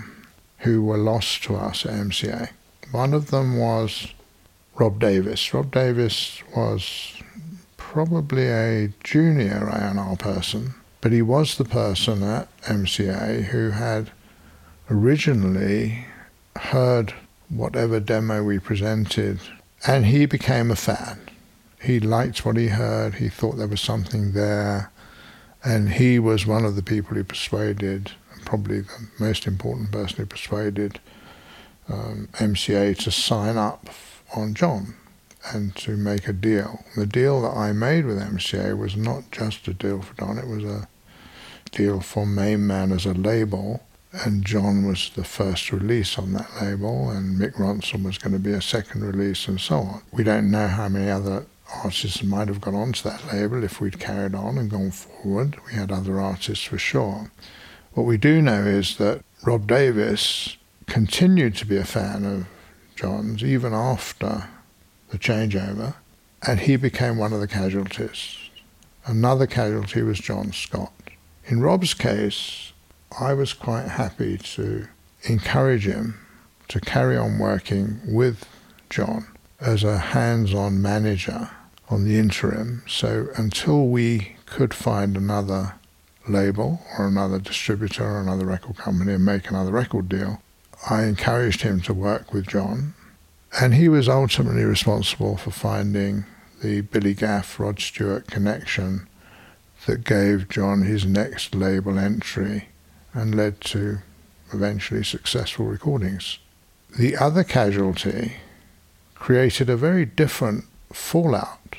who 0.59 0.83
were 0.83 0.97
lost 0.97 1.43
to 1.43 1.55
us 1.55 1.85
at 1.85 1.93
MCA. 1.93 2.49
One 2.91 3.13
of 3.13 3.31
them 3.31 3.57
was 3.57 4.13
Rob 4.75 4.99
Davis. 4.99 5.53
Rob 5.53 5.71
Davis 5.71 6.41
was 6.55 7.16
probably 7.91 8.49
a 8.49 8.89
junior 9.01 9.69
A&R 9.71 10.17
person, 10.17 10.73
but 10.99 11.13
he 11.13 11.21
was 11.21 11.55
the 11.55 11.63
person 11.63 12.21
at 12.21 12.49
MCA 12.63 13.45
who 13.45 13.69
had 13.69 14.11
originally 14.91 16.05
heard 16.57 17.13
whatever 17.47 18.01
demo 18.01 18.43
we 18.43 18.59
presented, 18.59 19.39
and 19.87 20.05
he 20.05 20.25
became 20.25 20.69
a 20.69 20.75
fan. 20.75 21.17
He 21.81 22.01
liked 22.01 22.45
what 22.45 22.57
he 22.57 22.67
heard, 22.67 23.15
he 23.15 23.29
thought 23.29 23.55
there 23.55 23.67
was 23.67 23.79
something 23.79 24.33
there, 24.33 24.91
and 25.63 25.91
he 25.93 26.19
was 26.19 26.45
one 26.45 26.65
of 26.65 26.75
the 26.75 26.83
people 26.83 27.15
who 27.15 27.23
persuaded, 27.23 28.11
probably 28.43 28.81
the 28.81 29.07
most 29.17 29.47
important 29.47 29.91
person 29.91 30.17
who 30.17 30.25
persuaded 30.25 30.99
um, 31.87 32.27
MCA 32.33 32.97
to 32.97 33.11
sign 33.11 33.55
up 33.55 33.89
on 34.35 34.53
John 34.53 34.93
and 35.53 35.75
to 35.77 35.97
make 35.97 36.27
a 36.27 36.33
deal. 36.33 36.83
The 36.95 37.05
deal 37.05 37.41
that 37.41 37.55
I 37.55 37.71
made 37.71 38.05
with 38.05 38.19
MCA 38.19 38.77
was 38.77 38.95
not 38.95 39.31
just 39.31 39.67
a 39.67 39.73
deal 39.73 40.01
for 40.01 40.13
Don, 40.15 40.37
it 40.37 40.47
was 40.47 40.63
a 40.63 40.87
deal 41.71 41.99
for 42.01 42.25
Main 42.25 42.65
Man 42.65 42.91
as 42.91 43.05
a 43.05 43.13
label 43.13 43.81
and 44.13 44.45
John 44.45 44.85
was 44.85 45.11
the 45.15 45.23
first 45.23 45.71
release 45.71 46.17
on 46.17 46.33
that 46.33 46.49
label, 46.61 47.09
and 47.09 47.39
Mick 47.39 47.53
Ronson 47.53 48.03
was 48.03 48.17
going 48.17 48.33
to 48.33 48.39
be 48.39 48.51
a 48.51 48.61
second 48.61 49.03
release, 49.03 49.47
and 49.47 49.59
so 49.59 49.75
on. 49.77 50.01
We 50.11 50.23
don't 50.23 50.49
know 50.49 50.67
how 50.67 50.89
many 50.89 51.09
other 51.09 51.45
artists 51.83 52.23
might 52.23 52.47
have 52.47 52.61
gone 52.61 52.75
onto 52.75 53.03
that 53.03 53.33
label 53.33 53.63
if 53.63 53.81
we'd 53.81 53.99
carried 53.99 54.33
on 54.33 54.57
and 54.57 54.69
gone 54.69 54.91
forward. 54.91 55.57
We 55.65 55.73
had 55.73 55.91
other 55.91 56.19
artists 56.19 56.63
for 56.63 56.77
sure. 56.77 57.31
What 57.93 58.05
we 58.05 58.17
do 58.17 58.41
know 58.41 58.65
is 58.65 58.97
that 58.97 59.23
Rob 59.45 59.67
Davis 59.67 60.55
continued 60.85 61.55
to 61.57 61.65
be 61.65 61.77
a 61.77 61.83
fan 61.83 62.25
of 62.25 62.47
John's 62.95 63.43
even 63.43 63.73
after 63.73 64.47
the 65.09 65.17
changeover, 65.17 65.95
and 66.45 66.59
he 66.59 66.75
became 66.75 67.17
one 67.17 67.33
of 67.33 67.39
the 67.39 67.47
casualties. 67.47 68.37
Another 69.05 69.47
casualty 69.47 70.01
was 70.01 70.19
John 70.19 70.51
Scott. 70.51 70.93
In 71.45 71.61
Rob's 71.61 71.93
case, 71.93 72.73
I 73.19 73.33
was 73.33 73.53
quite 73.53 73.87
happy 73.87 74.37
to 74.37 74.87
encourage 75.23 75.87
him 75.87 76.19
to 76.67 76.81
carry 76.81 77.17
on 77.17 77.39
working 77.39 78.01
with 78.05 78.45
John 78.89 79.27
as 79.59 79.83
a 79.83 79.97
hands 79.97 80.53
on 80.53 80.81
manager 80.81 81.49
on 81.89 82.03
the 82.03 82.19
interim. 82.19 82.83
So 82.87 83.29
until 83.35 83.87
we 83.87 84.35
could 84.45 84.73
find 84.73 85.15
another 85.15 85.75
label 86.27 86.81
or 86.97 87.07
another 87.07 87.39
distributor 87.39 88.03
or 88.03 88.21
another 88.21 88.45
record 88.45 88.77
company 88.77 89.13
and 89.13 89.25
make 89.25 89.49
another 89.49 89.71
record 89.71 90.09
deal, 90.09 90.41
I 90.89 91.03
encouraged 91.03 91.61
him 91.61 91.81
to 91.81 91.93
work 91.93 92.33
with 92.33 92.47
John. 92.47 92.93
And 93.59 93.73
he 93.73 93.89
was 93.89 94.09
ultimately 94.09 94.63
responsible 94.63 95.37
for 95.37 95.51
finding 95.51 96.25
the 96.61 96.81
Billy 96.81 97.13
Gaff 97.13 97.59
Rod 97.59 97.79
Stewart 97.79 98.27
connection 98.27 99.07
that 99.85 100.03
gave 100.03 100.49
John 100.49 100.81
his 100.81 101.05
next 101.05 101.55
label 101.55 101.97
entry 101.97 102.69
and 103.13 103.35
led 103.35 103.61
to 103.61 103.99
eventually 104.53 105.03
successful 105.03 105.65
recordings. 105.65 106.39
The 106.97 107.15
other 107.17 107.43
casualty 107.43 108.37
created 109.15 109.69
a 109.69 109.77
very 109.77 110.05
different 110.05 110.65
fallout 110.91 111.75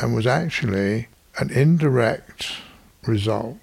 and 0.00 0.14
was 0.14 0.26
actually 0.26 1.08
an 1.38 1.50
indirect 1.50 2.52
result 3.06 3.58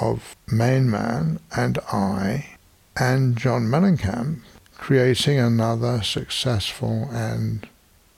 of 0.00 0.36
Main 0.50 0.90
Man 0.90 1.40
and 1.56 1.78
I 1.92 2.50
and 2.96 3.36
John 3.36 3.62
Mellencamp 3.62 4.40
creating 4.80 5.38
another 5.38 6.02
successful 6.02 7.06
and 7.12 7.68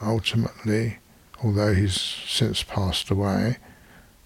ultimately, 0.00 0.96
although 1.42 1.74
he's 1.74 2.00
since 2.00 2.62
passed 2.62 3.10
away, 3.10 3.56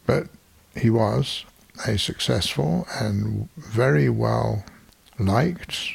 but 0.04 0.28
he 0.76 0.90
was 0.90 1.46
a 1.86 1.96
successful 1.96 2.86
and 3.00 3.48
very 3.56 4.10
well 4.10 4.64
liked 5.18 5.92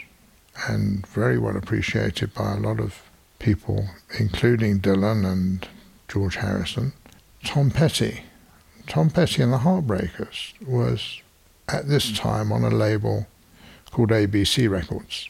and 0.67 1.05
very 1.07 1.37
well 1.37 1.55
appreciated 1.55 2.33
by 2.33 2.53
a 2.53 2.59
lot 2.59 2.79
of 2.79 3.03
people, 3.37 3.87
including 4.19 4.79
Dylan 4.79 5.23
and 5.31 5.67
George 6.07 6.37
Harrison. 6.37 6.91
Tom 7.45 7.69
Petty. 7.69 8.23
Tom 8.87 9.11
Petty 9.11 9.43
and 9.43 9.53
the 9.53 9.59
Heartbreakers 9.59 10.53
was 10.65 11.21
at 11.69 11.87
this 11.87 12.11
time 12.17 12.51
on 12.51 12.63
a 12.63 12.71
label 12.71 13.27
called 13.91 14.09
ABC 14.09 14.67
Records. 14.67 15.29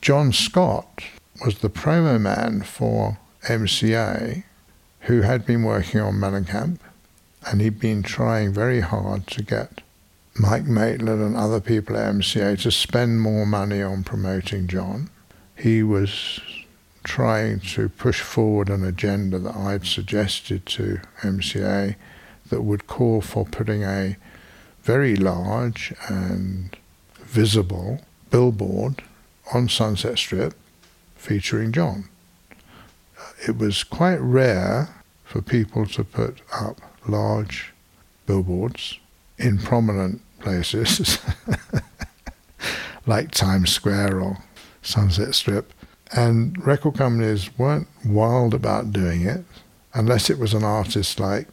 John 0.00 0.32
Scott 0.32 1.02
was 1.44 1.58
the 1.58 1.70
promo 1.70 2.20
man 2.20 2.62
for 2.62 3.18
MCA 3.44 4.44
who 5.00 5.22
had 5.22 5.44
been 5.44 5.62
working 5.62 6.00
on 6.00 6.14
Mellencamp 6.14 6.78
and 7.46 7.60
he'd 7.60 7.80
been 7.80 8.02
trying 8.02 8.52
very 8.52 8.80
hard 8.80 9.26
to 9.28 9.42
get 9.42 9.80
Mike 10.38 10.66
Maitland 10.66 11.20
and 11.22 11.36
other 11.36 11.60
people 11.60 11.96
at 11.96 12.14
MCA 12.14 12.60
to 12.62 12.70
spend 12.70 13.20
more 13.20 13.46
money 13.46 13.82
on 13.82 14.04
promoting 14.04 14.68
John. 14.68 15.10
He 15.56 15.82
was 15.82 16.40
trying 17.02 17.60
to 17.60 17.88
push 17.88 18.20
forward 18.20 18.68
an 18.68 18.84
agenda 18.84 19.38
that 19.38 19.56
I'd 19.56 19.86
suggested 19.86 20.66
to 20.66 21.00
MCA 21.22 21.96
that 22.50 22.62
would 22.62 22.86
call 22.86 23.20
for 23.20 23.44
putting 23.44 23.82
a 23.82 24.16
very 24.82 25.16
large 25.16 25.92
and 26.08 26.76
visible 27.20 28.00
billboard 28.30 29.02
on 29.52 29.68
Sunset 29.68 30.18
Strip 30.18 30.54
featuring 31.16 31.72
John. 31.72 32.08
It 33.46 33.56
was 33.56 33.84
quite 33.84 34.20
rare 34.20 34.88
for 35.24 35.42
people 35.42 35.86
to 35.86 36.04
put 36.04 36.40
up 36.52 36.80
large 37.06 37.72
billboards 38.26 38.98
in 39.38 39.58
prominent 39.58 40.20
places 40.40 41.18
like 43.06 43.30
Times 43.30 43.70
Square 43.70 44.20
or 44.20 44.38
Sunset 44.82 45.34
Strip. 45.34 45.72
And 46.12 46.64
record 46.66 46.96
companies 46.96 47.56
weren't 47.58 47.88
wild 48.04 48.54
about 48.54 48.92
doing 48.92 49.22
it 49.26 49.44
unless 49.92 50.30
it 50.30 50.38
was 50.38 50.54
an 50.54 50.64
artist 50.64 51.20
like 51.20 51.48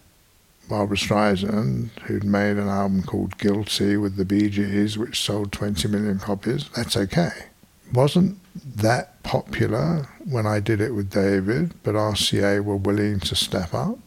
Barbra 0.70 0.98
Streisand, 0.98 1.90
who'd 2.04 2.24
made 2.24 2.58
an 2.58 2.68
album 2.68 3.04
called 3.04 3.38
Guilty 3.38 3.98
with 3.98 4.16
the 4.16 4.26
Bee 4.26 4.50
Gees, 4.50 4.98
which 4.98 5.20
sold 5.20 5.52
20 5.52 5.88
million 5.88 6.20
copies. 6.20 6.70
That's 6.70 6.98
okay. 6.98 7.46
Wasn't 7.94 8.40
that 8.56 9.22
popular 9.24 10.08
when 10.26 10.46
I 10.46 10.60
did 10.60 10.82
it 10.82 10.94
with 10.94 11.10
David, 11.10 11.74
but 11.84 11.96
RCA 11.96 12.64
were 12.64 12.76
willing 12.76 13.20
to 13.22 13.36
step 13.36 13.74
up. 13.74 14.00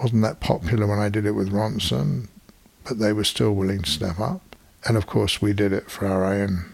Wasn't 0.00 0.22
that 0.22 0.40
popular 0.40 0.86
when 0.86 0.98
I 0.98 1.08
did 1.08 1.26
it 1.26 1.32
with 1.32 1.52
Ronson, 1.52 2.28
but 2.84 2.98
they 2.98 3.12
were 3.12 3.24
still 3.24 3.52
willing 3.52 3.82
to 3.82 3.90
step 3.90 4.18
up. 4.18 4.56
And 4.84 4.96
of 4.96 5.06
course, 5.06 5.40
we 5.40 5.52
did 5.52 5.72
it 5.72 5.90
for 5.90 6.06
our 6.06 6.24
own 6.24 6.64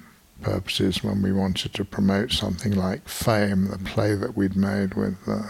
purposes 0.40 1.02
when 1.02 1.21
we 1.21 1.33
wanted 1.33 1.75
to 1.75 1.85
promote 1.85 2.33
something 2.33 2.73
like 2.73 3.09
Fame, 3.09 3.69
the 3.69 3.78
play 3.78 4.14
that 4.14 4.37
we'd 4.37 4.57
made 4.57 4.95
with 4.95 5.17
uh, 5.26 5.43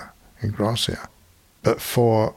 Ingrassia. 0.43 1.07
But 1.62 1.81
for 1.81 2.35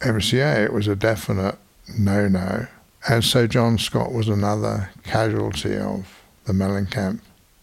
MCA, 0.00 0.64
it 0.64 0.72
was 0.72 0.88
a 0.88 0.96
definite 0.96 1.58
no-no. 1.96 2.66
And 3.08 3.24
so 3.24 3.46
John 3.46 3.78
Scott 3.78 4.12
was 4.12 4.28
another 4.28 4.90
casualty 5.02 5.76
of 5.76 6.20
the 6.44 6.52
Mellencamp 6.52 7.20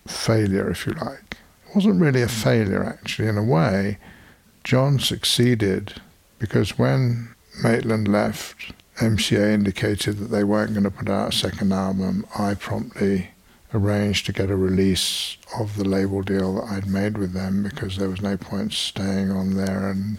failure, 0.09 0.69
if 0.69 0.85
you 0.85 0.93
like. 0.93 1.37
It 1.67 1.75
wasn't 1.75 2.01
really 2.01 2.21
a 2.21 2.27
hmm. 2.27 2.31
failure, 2.31 2.83
actually. 2.83 3.27
In 3.27 3.37
a 3.37 3.43
way, 3.43 3.97
John 4.63 4.99
succeeded 4.99 6.01
because 6.37 6.77
when 6.77 7.35
Maitland 7.63 8.07
left, 8.07 8.73
MCA 8.97 9.53
indicated 9.53 10.17
that 10.17 10.27
they 10.27 10.43
weren't 10.43 10.73
going 10.73 10.83
to 10.83 10.91
put 10.91 11.09
out 11.09 11.33
a 11.33 11.37
second 11.37 11.71
album. 11.71 12.25
I 12.37 12.53
promptly 12.53 13.31
arranged 13.73 14.25
to 14.25 14.33
get 14.33 14.49
a 14.49 14.55
release 14.55 15.37
of 15.59 15.77
the 15.77 15.83
label 15.83 16.21
deal 16.21 16.55
that 16.55 16.71
I'd 16.71 16.87
made 16.87 17.17
with 17.17 17.33
them 17.33 17.63
because 17.63 17.97
there 17.97 18.09
was 18.09 18.21
no 18.21 18.35
point 18.35 18.73
staying 18.73 19.31
on 19.31 19.55
there 19.55 19.89
and 19.89 20.17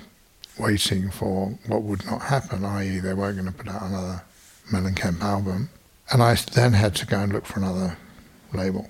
waiting 0.59 1.11
for 1.11 1.59
what 1.67 1.83
would 1.83 2.07
not 2.07 2.23
happen, 2.23 2.65
i.e., 2.65 3.01
they 3.01 3.15
weren't 3.15 3.37
going 3.37 3.53
to 3.53 3.59
put 3.59 3.69
out 3.69 3.83
another 3.83 4.23
Mellencamp 4.71 5.21
album. 5.21 5.71
And 6.13 6.23
I 6.23 6.35
then 6.35 6.75
had 6.75 6.95
to 6.97 7.07
go 7.07 7.21
and 7.21 7.33
look 7.33 7.47
for 7.47 7.59
another 7.59 7.97
label. 8.53 8.89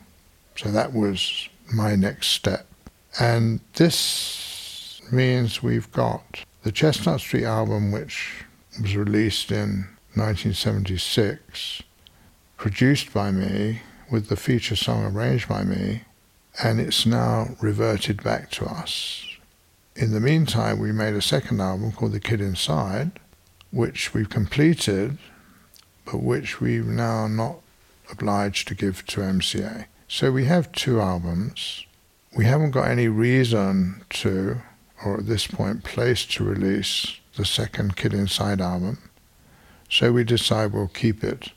So 0.62 0.70
that 0.72 0.92
was 0.92 1.48
my 1.72 1.96
next 1.96 2.26
step. 2.32 2.66
And 3.18 3.60
this 3.76 5.00
means 5.10 5.62
we've 5.62 5.90
got 5.90 6.44
the 6.64 6.70
Chestnut 6.70 7.20
Street 7.20 7.46
album, 7.46 7.92
which 7.92 8.44
was 8.78 8.94
released 8.94 9.50
in 9.50 9.88
1976, 10.16 11.82
produced 12.58 13.10
by 13.14 13.30
me, 13.30 13.80
with 14.10 14.28
the 14.28 14.36
feature 14.36 14.76
song 14.76 15.04
arranged 15.04 15.48
by 15.48 15.64
me, 15.64 16.02
and 16.62 16.78
it's 16.78 17.06
now 17.06 17.56
reverted 17.62 18.22
back 18.22 18.50
to 18.50 18.66
us. 18.66 19.24
In 19.96 20.12
the 20.12 20.20
meantime, 20.20 20.78
we 20.78 20.92
made 20.92 21.14
a 21.14 21.22
second 21.22 21.62
album 21.62 21.90
called 21.92 22.12
The 22.12 22.20
Kid 22.20 22.42
Inside, 22.42 23.12
which 23.70 24.12
we've 24.12 24.28
completed, 24.28 25.16
but 26.04 26.22
which 26.22 26.60
we've 26.60 26.84
now 26.84 27.28
not 27.28 27.60
obliged 28.12 28.68
to 28.68 28.74
give 28.74 29.06
to 29.06 29.22
MCA. 29.22 29.86
So 30.12 30.32
we 30.32 30.46
have 30.46 30.72
two 30.72 31.00
albums. 31.00 31.86
We 32.36 32.44
haven't 32.44 32.72
got 32.72 32.90
any 32.90 33.06
reason 33.06 34.02
to, 34.10 34.60
or 35.04 35.18
at 35.18 35.26
this 35.28 35.46
point, 35.46 35.84
place 35.84 36.26
to 36.26 36.42
release 36.42 37.20
the 37.36 37.44
second 37.44 37.94
Kid 37.94 38.12
Inside 38.12 38.60
album. 38.60 38.98
So 39.88 40.10
we 40.10 40.24
decide 40.24 40.72
we'll 40.72 40.88
keep 40.88 41.22
it 41.22 41.52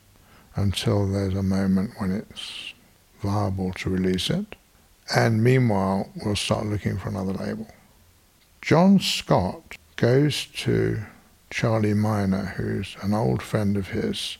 until 0.55 1.07
there's 1.07 1.33
a 1.33 1.41
moment 1.41 1.93
when 1.97 2.11
it's 2.11 2.75
viable 3.23 3.73
to 3.73 3.89
release 3.89 4.29
it. 4.29 4.55
And 5.15 5.43
meanwhile, 5.43 6.11
we'll 6.23 6.35
start 6.35 6.67
looking 6.67 6.99
for 6.99 7.09
another 7.09 7.33
label. 7.33 7.67
John 8.61 8.99
Scott 8.99 9.77
goes 9.95 10.45
to 10.57 11.01
Charlie 11.49 11.95
Minor, 11.95 12.53
who's 12.55 12.97
an 13.01 13.15
old 13.15 13.41
friend 13.41 13.75
of 13.75 13.87
his, 13.87 14.37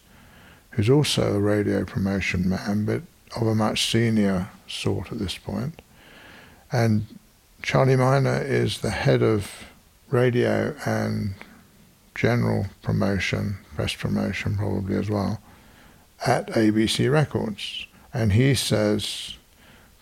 who's 0.69 0.89
also 0.89 1.35
a 1.35 1.39
radio 1.39 1.83
promotion 1.83 2.47
man, 2.47 2.85
but 2.85 3.01
of 3.35 3.47
a 3.47 3.55
much 3.55 3.89
senior 3.89 4.49
sort 4.67 5.11
at 5.11 5.19
this 5.19 5.37
point. 5.37 5.81
And 6.71 7.05
Charlie 7.61 7.95
Minor 7.95 8.41
is 8.41 8.79
the 8.79 8.89
head 8.89 9.21
of 9.21 9.51
radio 10.09 10.75
and 10.85 11.35
general 12.15 12.67
promotion, 12.81 13.57
press 13.75 13.93
promotion 13.93 14.57
probably 14.57 14.95
as 14.95 15.09
well, 15.09 15.41
at 16.25 16.47
ABC 16.47 17.11
Records. 17.11 17.87
And 18.13 18.33
he 18.33 18.53
says, 18.53 19.37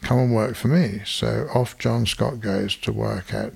come 0.01 0.19
and 0.19 0.35
work 0.35 0.55
for 0.55 0.67
me. 0.67 1.01
So 1.05 1.47
off 1.53 1.77
John 1.77 2.05
Scott 2.05 2.39
goes 2.39 2.75
to 2.77 2.91
work 2.91 3.33
at 3.33 3.53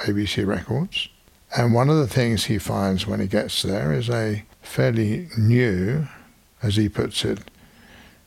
ABC 0.00 0.46
Records. 0.46 1.08
And 1.56 1.74
one 1.74 1.90
of 1.90 1.96
the 1.96 2.06
things 2.06 2.44
he 2.44 2.58
finds 2.58 3.06
when 3.06 3.20
he 3.20 3.26
gets 3.26 3.62
there 3.62 3.92
is 3.92 4.08
a 4.08 4.44
fairly 4.62 5.28
new, 5.36 6.06
as 6.62 6.76
he 6.76 6.88
puts 6.88 7.24
it, 7.24 7.40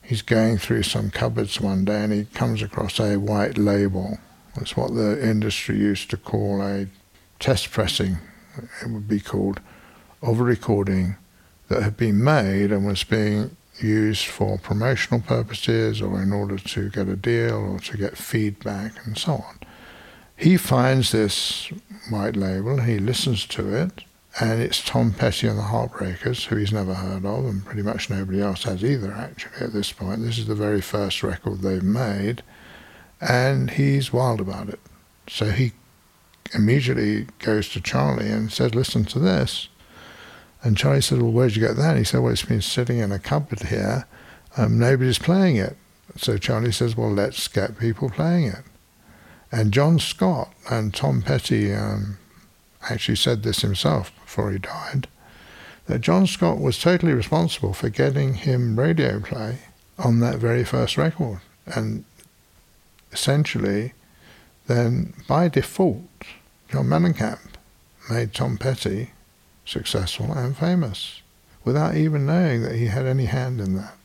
he's 0.06 0.22
going 0.22 0.58
through 0.58 0.84
some 0.84 1.10
cupboards 1.10 1.60
one 1.60 1.84
day 1.86 2.04
and 2.04 2.14
he 2.14 2.26
comes 2.26 2.62
across 2.62 3.00
a 3.00 3.18
white 3.18 3.58
label. 3.58 4.20
It's 4.56 4.78
what 4.78 4.94
the 4.94 5.28
industry 5.28 5.78
used 5.78 6.10
to 6.12 6.18
call 6.18 6.62
a 6.62 6.88
test 7.40 7.72
pressing, 7.72 8.18
it 8.82 8.90
would 8.90 9.08
be 9.08 9.20
called, 9.20 9.60
of 10.22 10.40
a 10.40 10.44
recording 10.44 11.18
that 11.68 11.84
had 11.84 11.98
been 11.98 12.24
made 12.24 12.72
and 12.72 12.86
was 12.86 13.04
being 13.04 13.58
used 13.80 14.26
for 14.26 14.58
promotional 14.58 15.20
purposes 15.20 16.02
or 16.02 16.22
in 16.22 16.32
order 16.32 16.58
to 16.58 16.90
get 16.90 17.08
a 17.08 17.16
deal 17.16 17.56
or 17.56 17.80
to 17.80 17.98
get 17.98 18.18
feedback 18.18 18.94
and 19.06 19.18
so 19.18 19.34
on. 19.34 19.60
He 20.38 20.58
finds 20.58 21.12
this 21.12 21.72
white 22.10 22.36
label, 22.36 22.82
he 22.82 23.00
listens 23.00 23.46
to 23.48 23.74
it, 23.74 24.04
and 24.40 24.62
it's 24.62 24.84
Tom 24.84 25.14
Petty 25.14 25.48
and 25.48 25.58
the 25.58 25.64
Heartbreakers, 25.64 26.46
who 26.46 26.58
he's 26.58 26.74
never 26.74 26.94
heard 26.94 27.26
of, 27.26 27.46
and 27.46 27.64
pretty 27.64 27.84
much 27.84 28.10
nobody 28.10 28.42
else 28.42 28.64
has 28.64 28.84
either, 28.84 29.14
actually, 29.14 29.66
at 29.66 29.72
this 29.72 29.94
point. 29.94 30.22
This 30.22 30.38
is 30.38 30.48
the 30.48 30.56
very 30.56 30.82
first 30.82 31.24
record 31.24 31.62
they've 31.62 31.82
made, 31.82 32.44
and 33.22 33.72
he's 33.72 34.12
wild 34.12 34.42
about 34.42 34.68
it. 34.68 34.80
So 35.30 35.52
he 35.52 35.72
immediately 36.54 37.28
goes 37.40 37.70
to 37.70 37.82
Charlie 37.82 38.30
and 38.30 38.52
says, 38.52 38.76
Listen 38.76 39.06
to 39.06 39.20
this. 39.20 39.70
And 40.62 40.78
Charlie 40.78 41.02
said, 41.02 41.22
Well, 41.22 41.32
where'd 41.32 41.56
you 41.56 41.66
get 41.66 41.78
that? 41.78 41.92
And 41.92 42.00
he 42.00 42.04
said, 42.04 42.20
Well, 42.20 42.34
it's 42.34 42.44
been 42.44 42.62
sitting 42.62 42.98
in 43.00 43.14
a 43.14 43.20
cupboard 43.20 43.64
here. 43.64 44.06
Um, 44.58 44.78
nobody's 44.78 45.20
playing 45.20 45.56
it. 45.56 45.78
So 46.18 46.38
Charlie 46.38 46.74
says, 46.74 46.98
Well, 46.98 47.12
let's 47.12 47.48
get 47.48 47.80
people 47.80 48.10
playing 48.10 48.48
it. 48.48 48.64
And 49.50 49.72
John 49.72 49.98
Scott 49.98 50.54
and 50.70 50.94
Tom 50.94 51.22
Petty 51.22 51.74
um, 51.74 52.18
actually 52.90 53.16
said 53.16 53.44
this 53.44 53.62
himself 53.62 54.12
before 54.26 54.52
he 54.52 54.58
died 54.58 55.08
that 55.88 56.02
John 56.02 56.26
Scott 56.26 56.60
was 56.60 56.80
totally 56.80 57.14
responsible 57.14 57.74
for 57.74 57.90
getting 57.90 58.34
him 58.34 58.80
radio 58.80 59.20
play 59.20 59.60
on 59.98 60.20
that 60.20 60.40
very 60.40 60.64
first 60.64 60.98
record. 60.98 61.42
And 61.66 62.06
essentially, 63.12 63.94
then 64.68 65.14
by 65.28 65.48
default, 65.48 66.04
John 66.70 66.88
Mellencamp 66.88 67.40
made 68.10 68.34
Tom 68.34 68.58
Petty 68.58 69.12
successful 69.64 70.32
and 70.32 70.58
famous 70.58 71.22
without 71.64 71.96
even 71.96 72.26
knowing 72.26 72.62
that 72.64 72.76
he 72.76 72.88
had 72.88 73.06
any 73.06 73.26
hand 73.26 73.60
in 73.60 73.76
that. 73.76 73.96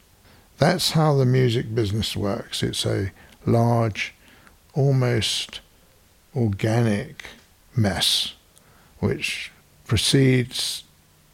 That's 0.59 0.93
how 0.93 1.17
the 1.17 1.27
music 1.27 1.75
business 1.75 2.17
works. 2.17 2.63
It's 2.63 2.85
a 2.85 3.13
large, 3.47 4.15
almost 4.75 5.61
organic 6.37 7.25
mess 7.75 8.35
which 8.99 9.51
proceeds 9.91 10.85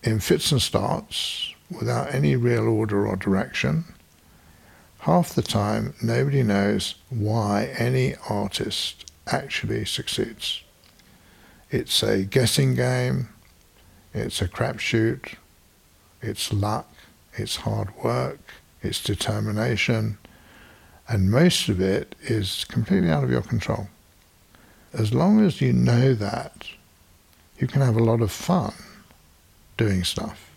in 0.02 0.18
fits 0.18 0.50
and 0.50 0.62
starts 0.62 1.52
without 1.70 2.14
any 2.14 2.34
real 2.34 2.66
order 2.66 3.06
or 3.06 3.14
direction. 3.14 3.84
Half 5.00 5.34
the 5.34 5.42
time, 5.42 5.92
nobody 6.02 6.42
knows 6.42 6.94
why 7.10 7.66
any 7.76 8.14
artist 8.30 9.12
actually 9.26 9.84
succeeds. 9.84 10.62
It's 11.70 12.02
a 12.02 12.24
guessing 12.24 12.74
game, 12.74 13.28
it's 14.14 14.40
a 14.40 14.48
crapshoot, 14.48 15.34
it's 16.22 16.50
luck, 16.50 16.90
it's 17.34 17.56
hard 17.56 17.94
work, 18.02 18.40
it's 18.80 19.04
determination, 19.04 20.16
and 21.06 21.30
most 21.30 21.68
of 21.68 21.78
it 21.78 22.14
is 22.22 22.64
completely 22.64 23.10
out 23.10 23.22
of 23.22 23.30
your 23.30 23.42
control. 23.42 23.90
As 24.94 25.12
long 25.12 25.44
as 25.44 25.60
you 25.60 25.74
know 25.74 26.14
that, 26.14 26.66
you 27.58 27.66
can 27.66 27.82
have 27.82 27.96
a 27.96 28.02
lot 28.02 28.20
of 28.20 28.30
fun 28.30 28.74
doing 29.76 30.04
stuff. 30.04 30.50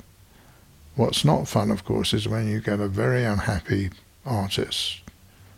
What's 0.96 1.24
not 1.24 1.48
fun, 1.48 1.72
of 1.72 1.86
course, 1.86 2.14
is 2.14 2.28
when 2.28 2.48
you 2.50 2.60
get 2.60 2.80
a 2.80 2.88
very 2.88 3.24
unhappy 3.24 3.90
artist, 4.26 5.02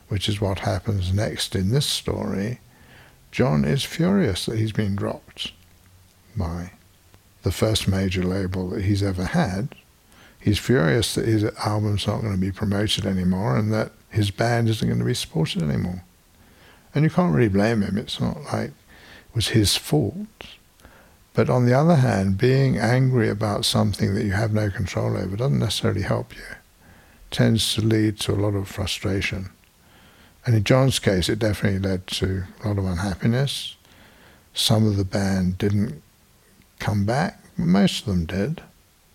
which 0.07 0.29
is 0.29 0.39
what 0.39 0.59
happens 0.59 1.13
next 1.13 1.55
in 1.55 1.71
this 1.71 1.85
story. 1.85 2.59
John 3.31 3.65
is 3.65 3.83
furious 3.83 4.45
that 4.45 4.59
he's 4.59 4.71
been 4.71 4.95
dropped 4.95 5.53
by 6.35 6.73
the 7.43 7.51
first 7.51 7.87
major 7.87 8.23
label 8.23 8.69
that 8.69 8.83
he's 8.83 9.01
ever 9.01 9.25
had. 9.25 9.69
He's 10.39 10.59
furious 10.59 11.15
that 11.15 11.25
his 11.25 11.43
album's 11.65 12.07
not 12.07 12.21
going 12.21 12.33
to 12.33 12.39
be 12.39 12.51
promoted 12.51 13.05
anymore 13.05 13.57
and 13.57 13.71
that 13.73 13.91
his 14.09 14.31
band 14.31 14.69
isn't 14.69 14.87
going 14.87 14.99
to 14.99 15.05
be 15.05 15.13
supported 15.13 15.63
anymore. 15.63 16.03
And 16.93 17.03
you 17.03 17.09
can't 17.09 17.33
really 17.33 17.47
blame 17.47 17.81
him. 17.81 17.97
It's 17.97 18.19
not 18.19 18.43
like 18.45 18.69
it 18.69 19.35
was 19.35 19.49
his 19.49 19.77
fault. 19.77 20.27
But 21.33 21.49
on 21.49 21.65
the 21.65 21.73
other 21.73 21.95
hand, 21.95 22.37
being 22.37 22.77
angry 22.77 23.29
about 23.29 23.63
something 23.63 24.15
that 24.15 24.25
you 24.25 24.33
have 24.33 24.53
no 24.53 24.69
control 24.69 25.15
over 25.15 25.37
doesn't 25.37 25.59
necessarily 25.59 26.01
help 26.01 26.35
you. 26.35 26.43
It 26.43 27.31
tends 27.31 27.73
to 27.75 27.81
lead 27.81 28.19
to 28.21 28.33
a 28.33 28.35
lot 28.35 28.53
of 28.53 28.67
frustration. 28.67 29.49
And 30.45 30.55
in 30.55 30.63
John's 30.63 30.99
case, 30.99 31.29
it 31.29 31.39
definitely 31.39 31.79
led 31.79 32.07
to 32.07 32.43
a 32.63 32.67
lot 32.67 32.77
of 32.77 32.85
unhappiness. 32.85 33.77
Some 34.53 34.85
of 34.85 34.97
the 34.97 35.05
band 35.05 35.57
didn't 35.57 36.01
come 36.79 37.05
back, 37.05 37.39
most 37.57 38.01
of 38.01 38.05
them 38.07 38.25
did. 38.25 38.61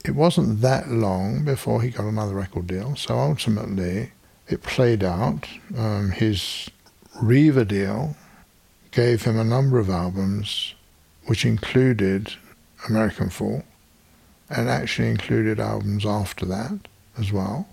It 0.04 0.14
wasn't 0.14 0.60
that 0.60 0.88
long 0.88 1.44
before 1.44 1.82
he 1.82 1.90
got 1.90 2.06
another 2.06 2.34
record 2.34 2.68
deal, 2.68 2.94
so 2.94 3.18
ultimately 3.18 4.12
it 4.48 4.62
played 4.62 5.02
out. 5.02 5.48
Um, 5.76 6.12
his 6.12 6.70
Riva 7.20 7.64
deal 7.64 8.16
gave 8.92 9.24
him 9.24 9.38
a 9.38 9.44
number 9.44 9.78
of 9.80 9.90
albums 9.90 10.75
which 11.26 11.44
included 11.44 12.34
American 12.88 13.30
Fool 13.30 13.64
and 14.48 14.68
actually 14.68 15.10
included 15.10 15.60
albums 15.60 16.06
after 16.06 16.46
that 16.46 16.78
as 17.18 17.32
well 17.32 17.68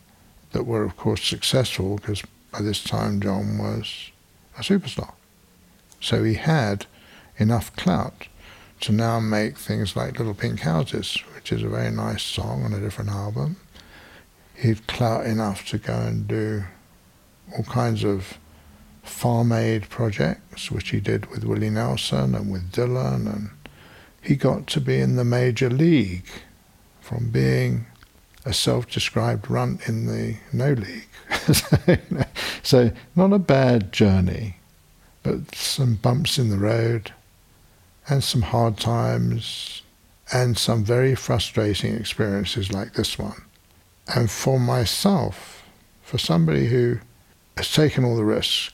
that 0.51 0.65
were, 0.65 0.83
of 0.83 0.97
course, 0.97 1.23
successful 1.23 1.97
because 1.97 2.21
by 2.51 2.61
this 2.61 2.83
time 2.83 3.19
John 3.19 3.57
was 3.57 4.11
a 4.57 4.61
superstar. 4.61 5.13
So 5.99 6.23
he 6.23 6.35
had 6.35 6.85
enough 7.37 7.75
clout 7.75 8.27
to 8.81 8.91
now 8.91 9.19
make 9.19 9.57
things 9.57 9.95
like 9.95 10.17
Little 10.17 10.33
Pink 10.33 10.61
Houses, 10.61 11.15
which 11.35 11.51
is 11.51 11.63
a 11.63 11.69
very 11.69 11.91
nice 11.91 12.23
song 12.23 12.63
on 12.63 12.73
a 12.73 12.79
different 12.79 13.09
album. 13.09 13.57
He'd 14.55 14.85
clout 14.87 15.25
enough 15.25 15.65
to 15.69 15.77
go 15.77 15.93
and 15.93 16.27
do 16.27 16.63
all 17.55 17.63
kinds 17.63 18.03
of 18.03 18.37
farm 19.03 19.51
aid 19.51 19.89
projects, 19.89 20.71
which 20.71 20.89
he 20.89 20.99
did 20.99 21.27
with 21.27 21.43
Willie 21.43 21.69
Nelson 21.69 22.33
and 22.33 22.51
with 22.51 22.71
Dylan, 22.71 23.31
and 23.31 23.49
he 24.21 24.35
got 24.35 24.67
to 24.67 24.81
be 24.81 24.99
in 24.99 25.15
the 25.15 25.25
major 25.25 25.69
league 25.69 26.27
from 27.01 27.29
being 27.29 27.85
a 28.45 28.53
self-described 28.53 29.49
runt 29.49 29.87
in 29.87 30.07
the 30.07 30.37
no 30.51 30.73
league. 30.73 31.07
so 32.63 32.91
not 33.15 33.33
a 33.33 33.39
bad 33.39 33.91
journey, 33.91 34.57
but 35.21 35.53
some 35.53 35.95
bumps 35.95 36.37
in 36.37 36.49
the 36.49 36.57
road 36.57 37.13
and 38.07 38.23
some 38.23 38.41
hard 38.41 38.77
times 38.77 39.81
and 40.31 40.57
some 40.57 40.83
very 40.83 41.15
frustrating 41.15 41.95
experiences 41.95 42.71
like 42.71 42.93
this 42.93 43.19
one. 43.19 43.43
And 44.07 44.29
for 44.29 44.59
myself, 44.59 45.63
for 46.01 46.17
somebody 46.17 46.67
who 46.67 46.99
has 47.57 47.71
taken 47.71 48.03
all 48.03 48.15
the 48.15 48.25
risk 48.25 48.73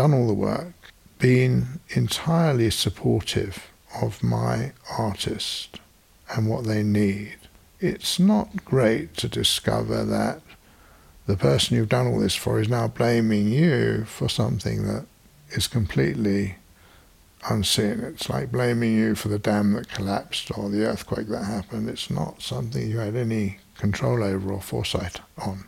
done 0.00 0.14
all 0.14 0.28
the 0.28 0.32
work, 0.32 0.72
been 1.18 1.78
entirely 1.90 2.70
supportive 2.70 3.66
of 4.00 4.22
my 4.22 4.72
artist 4.98 5.78
and 6.34 6.48
what 6.48 6.64
they 6.64 6.82
need. 6.82 7.36
It's 7.80 8.18
not 8.18 8.64
great 8.64 9.14
to 9.18 9.28
discover 9.28 10.02
that 10.06 10.40
the 11.26 11.36
person 11.36 11.76
you've 11.76 11.90
done 11.90 12.06
all 12.06 12.20
this 12.20 12.34
for 12.34 12.58
is 12.58 12.70
now 12.70 12.88
blaming 12.88 13.48
you 13.48 14.06
for 14.06 14.26
something 14.30 14.86
that 14.86 15.04
is 15.50 15.66
completely 15.66 16.54
unseen. 17.50 18.00
It's 18.00 18.30
like 18.30 18.50
blaming 18.50 18.96
you 18.96 19.14
for 19.14 19.28
the 19.28 19.38
dam 19.38 19.74
that 19.74 19.90
collapsed 19.90 20.56
or 20.56 20.70
the 20.70 20.86
earthquake 20.86 21.28
that 21.28 21.44
happened. 21.44 21.90
It's 21.90 22.08
not 22.08 22.40
something 22.40 22.88
you 22.88 23.00
had 23.00 23.16
any 23.16 23.58
control 23.76 24.24
over 24.24 24.50
or 24.50 24.62
foresight 24.62 25.20
on. 25.36 25.66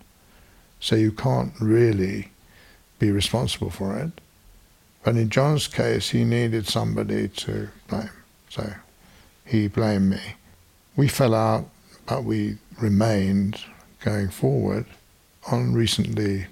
So 0.81 0.97
you 0.97 1.13
can't 1.13 1.53
really 1.61 2.32
be 3.03 3.11
responsible 3.11 3.69
for 3.69 3.99
it. 3.99 4.13
But 5.03 5.17
in 5.17 5.29
John's 5.29 5.67
case, 5.67 6.11
he 6.11 6.23
needed 6.25 6.69
somebody 6.69 7.27
to 7.27 7.69
blame. 7.89 8.11
So 8.49 8.75
he 9.45 9.67
blamed 9.67 10.11
me. 10.11 10.37
We 10.95 11.09
fell 11.09 11.35
out, 11.35 11.69
but 12.07 12.23
we 12.23 12.59
remained 12.81 13.61
going 14.05 14.29
forward 14.29 14.87
on 15.51 15.75
recently 15.75 16.47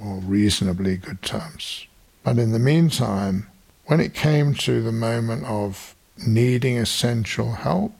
or 0.00 0.18
reasonably 0.18 0.96
good 0.96 1.22
terms. 1.22 1.88
But 2.22 2.38
in 2.38 2.52
the 2.52 2.60
meantime, 2.60 3.48
when 3.86 3.98
it 3.98 4.14
came 4.14 4.54
to 4.54 4.82
the 4.82 4.92
moment 4.92 5.44
of 5.46 5.96
needing 6.24 6.78
essential 6.78 7.52
help, 7.52 7.94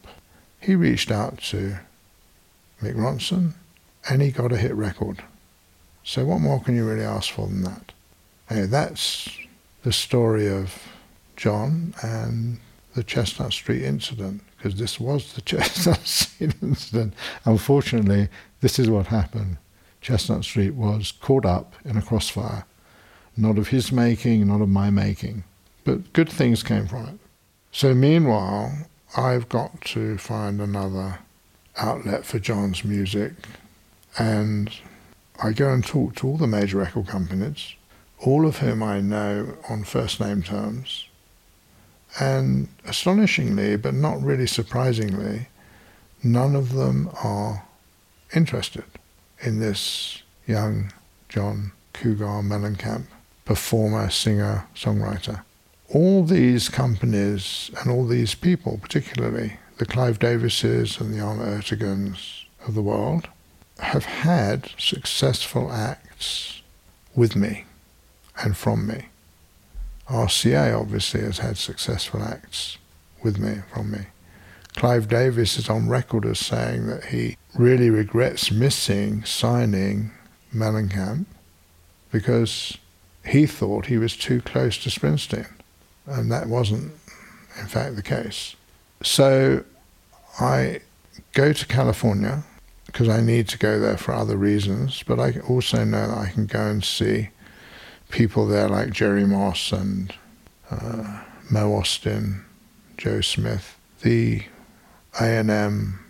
he 0.61 0.77
reached 0.77 1.11
out 1.11 1.39
to 1.51 1.79
Mick 2.81 2.95
Ronson 2.95 3.55
and 4.09 4.23
he 4.23 4.31
got 4.31 4.53
a 4.53 4.57
hit 4.57 4.75
record. 4.77 5.25
So 6.05 6.25
what 6.25 6.41
more 6.41 6.63
can 6.63 6.77
you 6.77 6.89
really 6.89 7.05
ask 7.05 7.33
for 7.33 7.49
than 7.49 7.63
that? 7.63 7.93
Hey, 8.49 8.67
that's 8.67 9.29
the 9.83 9.93
story 9.93 10.49
of 10.49 10.81
John 11.35 11.95
and 12.01 12.59
the 12.95 13.03
Chestnut 13.03 13.53
Street 13.53 13.83
incident, 13.83 14.41
because 14.57 14.79
this 14.79 15.01
was 15.01 15.33
the 15.33 15.41
Chestnut 15.43 16.07
Street 16.07 16.55
incident. 16.63 17.15
Unfortunately, 17.45 18.29
this 18.61 18.79
is 18.79 18.89
what 18.89 19.09
happened. 19.09 19.57
Chestnut 20.01 20.45
Street 20.45 20.75
was 20.75 21.11
caught 21.11 21.45
up 21.45 21.75
in 21.85 21.97
a 21.97 22.03
crossfire, 22.03 22.65
not 23.37 23.59
of 23.59 23.69
his 23.69 23.91
making, 23.91 24.47
not 24.47 24.61
of 24.61 24.69
my 24.69 24.91
making, 24.91 25.43
but 25.83 26.13
good 26.13 26.29
things 26.29 26.63
came 26.63 26.87
from 26.87 27.07
it. 27.07 27.19
So 27.73 27.95
meanwhile, 27.95 28.87
I've 29.17 29.49
got 29.49 29.81
to 29.87 30.19
find 30.19 30.61
another 30.61 31.19
outlet 31.77 32.25
for 32.25 32.39
John's 32.39 32.85
music, 32.85 33.33
and 34.17 34.71
I 35.43 35.51
go 35.51 35.73
and 35.73 35.85
talk 35.85 36.15
to 36.17 36.29
all 36.29 36.37
the 36.37 36.47
major 36.47 36.79
record 36.79 37.09
companies 37.09 37.75
all 38.21 38.47
of 38.47 38.59
whom 38.59 38.83
I 38.83 39.01
know 39.01 39.57
on 39.69 39.85
first 39.85 40.21
name 40.21 40.43
terms. 40.43 41.09
And 42.19 42.69
astonishingly, 42.87 43.77
but 43.77 43.95
not 43.95 44.23
really 44.23 44.47
surprisingly, 44.47 45.49
none 46.23 46.57
of 46.57 46.73
them 46.73 47.11
are 47.23 47.67
interested 48.35 48.85
in 49.43 49.61
this 49.61 50.23
young 50.47 50.93
John 51.29 51.73
Cougar 51.93 52.43
Mellencamp, 52.43 53.07
performer, 53.45 54.09
singer, 54.11 54.67
songwriter. 54.75 55.43
All 55.93 56.25
these 56.25 56.69
companies 56.69 57.71
and 57.81 57.91
all 57.91 58.07
these 58.07 58.35
people, 58.35 58.79
particularly 58.79 59.59
the 59.79 59.87
Clive 59.87 60.19
Davises 60.19 60.99
and 61.01 61.13
the 61.13 61.21
Ahmet 61.21 61.61
Erteguns 61.61 62.45
of 62.67 62.75
the 62.75 62.83
world 62.83 63.29
have 63.79 64.07
had 64.07 64.71
successful 64.79 65.71
acts 65.71 66.63
with 67.15 67.37
me 67.37 67.67
and 68.43 68.57
from 68.57 68.87
me. 68.87 69.07
RCA 70.09 70.79
obviously 70.79 71.23
has 71.23 71.39
had 71.39 71.57
successful 71.57 72.23
acts 72.23 72.79
with 73.23 73.39
me, 73.39 73.63
from 73.73 73.91
me. 73.91 74.07
Clive 74.77 75.09
Davis 75.09 75.57
is 75.57 75.69
on 75.69 75.89
record 75.89 76.27
as 76.27 76.39
saying 76.39 76.87
that 76.87 77.07
he 77.07 77.37
really 77.55 77.91
regrets 77.91 78.51
missing 78.51 79.25
signing 79.25 80.13
Mellencamp 80.55 81.25
because 82.13 82.77
he 83.25 83.47
thought 83.47 83.87
he 83.87 83.99
was 83.99 84.17
too 84.17 84.41
close 84.41 84.79
to 84.79 84.91
Springsteen. 84.91 85.51
And 86.07 86.31
that 86.31 86.47
wasn't, 86.47 86.93
in 87.59 87.67
fact, 87.67 87.97
the 87.97 88.03
case. 88.03 88.55
So 89.03 89.65
I 90.39 90.81
go 91.33 91.53
to 91.53 91.67
California 91.67 92.45
because 92.87 93.09
I 93.09 93.21
need 93.21 93.49
to 93.49 93.59
go 93.59 93.81
there 93.81 93.97
for 93.97 94.15
other 94.15 94.37
reasons, 94.37 95.03
but 95.03 95.19
I 95.19 95.41
also 95.41 95.85
know 95.85 96.07
that 96.09 96.19
I 96.19 96.31
can 96.31 96.47
go 96.47 96.67
and 96.67 96.85
see 96.85 97.31
people 98.11 98.47
there 98.47 98.69
like 98.69 98.93
Jerry 98.93 99.27
Moss 99.27 99.73
and 99.73 100.15
uh, 100.71 101.23
Mo 101.51 101.71
Ostin, 101.81 102.43
Joe 102.97 103.21
Smith, 103.21 103.77
the 104.03 104.43
A&M 105.21 106.01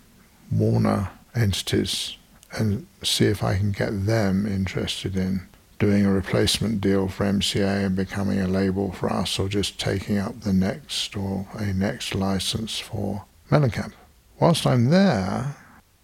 Warner 0.51 1.11
entities, 1.35 2.17
and 2.53 2.87
see 3.03 3.27
if 3.27 3.43
I 3.43 3.57
can 3.57 3.73
get 3.73 4.07
them 4.07 4.47
interested 4.47 5.17
in 5.17 5.47
doing 5.79 6.07
a 6.07 6.13
replacement 6.13 6.81
deal 6.81 7.09
for 7.09 7.25
MCA 7.25 7.85
and 7.85 7.95
becoming 7.95 8.41
a 8.41 8.49
label 8.49 8.93
for 8.93 9.13
us, 9.13 9.39
or 9.39 9.49
just 9.49 9.79
taking 9.79 10.19
up 10.19 10.41
the 10.41 10.53
next 10.53 11.17
or 11.17 11.47
a 11.55 11.67
next 11.67 12.15
license 12.15 12.79
for 12.79 13.25
Mellencamp. 13.51 13.93
Whilst 14.41 14.67
I'm 14.67 14.87
there, 14.87 15.57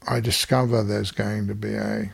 I 0.07 0.20
discover 0.20 0.83
there's 0.83 1.11
going 1.11 1.46
to 1.46 1.55
be 1.55 1.74
a 1.74 2.12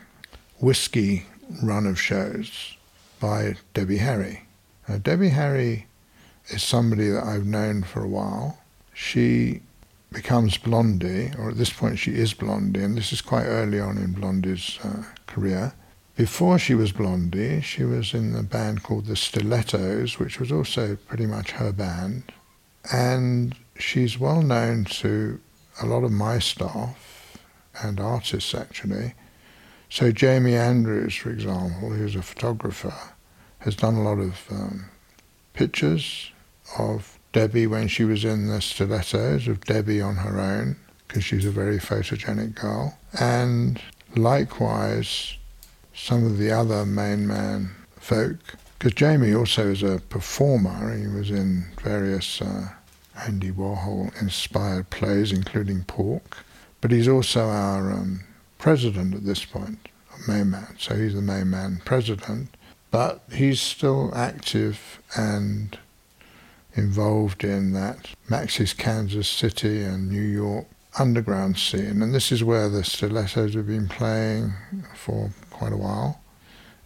whiskey 0.60 1.26
run 1.62 1.86
of 1.86 2.00
shows 2.00 2.76
by 3.20 3.56
Debbie 3.74 3.98
Harry. 3.98 4.44
Now, 4.88 4.98
Debbie 4.98 5.30
Harry 5.30 5.86
is 6.48 6.62
somebody 6.62 7.08
that 7.10 7.24
I've 7.24 7.46
known 7.46 7.82
for 7.82 8.02
a 8.02 8.08
while. 8.08 8.58
She 8.94 9.62
becomes 10.10 10.56
Blondie, 10.56 11.32
or 11.38 11.50
at 11.50 11.58
this 11.58 11.72
point 11.72 11.98
she 11.98 12.14
is 12.14 12.32
Blondie, 12.32 12.82
and 12.82 12.96
this 12.96 13.12
is 13.12 13.20
quite 13.20 13.44
early 13.44 13.78
on 13.78 13.98
in 13.98 14.12
Blondie's 14.12 14.78
uh, 14.82 15.02
career. 15.26 15.74
Before 16.16 16.58
she 16.58 16.74
was 16.74 16.90
Blondie, 16.90 17.60
she 17.60 17.84
was 17.84 18.14
in 18.14 18.34
a 18.34 18.42
band 18.42 18.82
called 18.82 19.06
the 19.06 19.14
Stilettos, 19.14 20.18
which 20.18 20.40
was 20.40 20.50
also 20.50 20.96
pretty 21.06 21.26
much 21.26 21.52
her 21.52 21.72
band. 21.72 22.32
And 22.90 23.54
she's 23.78 24.18
well 24.18 24.42
known 24.42 24.84
to 24.84 25.40
a 25.80 25.86
lot 25.86 26.02
of 26.02 26.10
my 26.10 26.38
staff 26.38 27.38
and 27.80 28.00
artists 28.00 28.54
actually 28.54 29.14
so 29.90 30.12
Jamie 30.12 30.54
Andrews, 30.54 31.14
for 31.14 31.30
example, 31.30 31.90
who's 31.90 32.16
a 32.16 32.22
photographer, 32.22 32.94
has 33.60 33.74
done 33.74 33.94
a 33.94 34.02
lot 34.02 34.18
of 34.18 34.44
um, 34.50 34.86
pictures 35.54 36.30
of 36.78 37.18
Debbie 37.32 37.66
when 37.66 37.88
she 37.88 38.04
was 38.04 38.24
in 38.24 38.48
the 38.48 38.60
stilettos, 38.60 39.48
of 39.48 39.64
Debbie 39.64 40.00
on 40.00 40.16
her 40.16 40.38
own, 40.40 40.76
because 41.06 41.24
she's 41.24 41.44
a 41.44 41.50
very 41.50 41.78
photogenic 41.78 42.54
girl. 42.54 42.98
And 43.18 43.80
likewise, 44.16 45.36
some 45.94 46.24
of 46.24 46.38
the 46.38 46.50
other 46.50 46.86
main 46.86 47.26
man 47.26 47.74
folk, 47.96 48.38
because 48.78 48.92
Jamie 48.92 49.34
also 49.34 49.68
is 49.70 49.82
a 49.82 50.00
performer. 50.08 50.96
He 50.96 51.06
was 51.06 51.30
in 51.30 51.66
various 51.82 52.40
uh, 52.40 52.68
Andy 53.26 53.50
Warhol 53.50 54.20
inspired 54.22 54.90
plays, 54.90 55.32
including 55.32 55.84
Pork. 55.84 56.38
But 56.80 56.92
he's 56.92 57.08
also 57.08 57.48
our 57.48 57.90
um, 57.90 58.20
president 58.58 59.14
at 59.14 59.24
this 59.24 59.44
point, 59.44 59.88
main 60.26 60.50
man. 60.50 60.74
So 60.78 60.96
he's 60.96 61.14
the 61.14 61.22
main 61.22 61.50
man 61.50 61.80
president, 61.84 62.56
but 62.90 63.22
he's 63.32 63.60
still 63.60 64.12
active 64.14 65.00
and 65.16 65.78
involved 66.74 67.44
in 67.44 67.72
that 67.72 68.10
Max's 68.28 68.72
Kansas 68.72 69.28
City 69.28 69.82
and 69.82 70.08
New 70.08 70.20
York 70.22 70.66
underground 70.98 71.58
scene. 71.58 72.02
And 72.02 72.14
this 72.14 72.32
is 72.32 72.44
where 72.44 72.68
the 72.68 72.84
stilettos 72.84 73.54
have 73.54 73.66
been 73.66 73.88
playing 73.88 74.52
for 74.94 75.30
quite 75.50 75.72
a 75.72 75.76
while. 75.76 76.20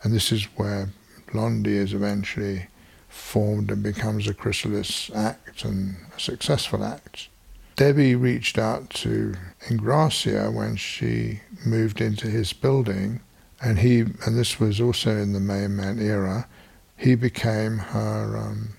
And 0.02 0.12
this 0.12 0.32
is 0.32 0.44
where 0.56 0.88
Blondie 1.32 1.76
is 1.76 1.92
eventually 1.92 2.66
formed 3.08 3.70
and 3.70 3.82
becomes 3.82 4.26
a 4.26 4.34
chrysalis 4.34 5.10
act 5.14 5.64
and 5.64 5.96
a 6.16 6.20
successful 6.20 6.84
act. 6.84 7.28
Debbie 7.76 8.14
reached 8.14 8.58
out 8.58 8.90
to 8.90 9.34
Ingrassia 9.68 10.52
when 10.52 10.76
she 10.76 11.40
moved 11.64 12.00
into 12.00 12.28
his 12.28 12.52
building, 12.52 13.20
and 13.62 13.78
he, 13.78 14.00
and 14.00 14.36
this 14.36 14.60
was 14.60 14.80
also 14.80 15.16
in 15.16 15.32
the 15.32 15.40
Main 15.40 15.76
Man 15.76 15.98
era, 15.98 16.48
he 16.96 17.14
became 17.14 17.78
her 17.78 18.36
um, 18.36 18.74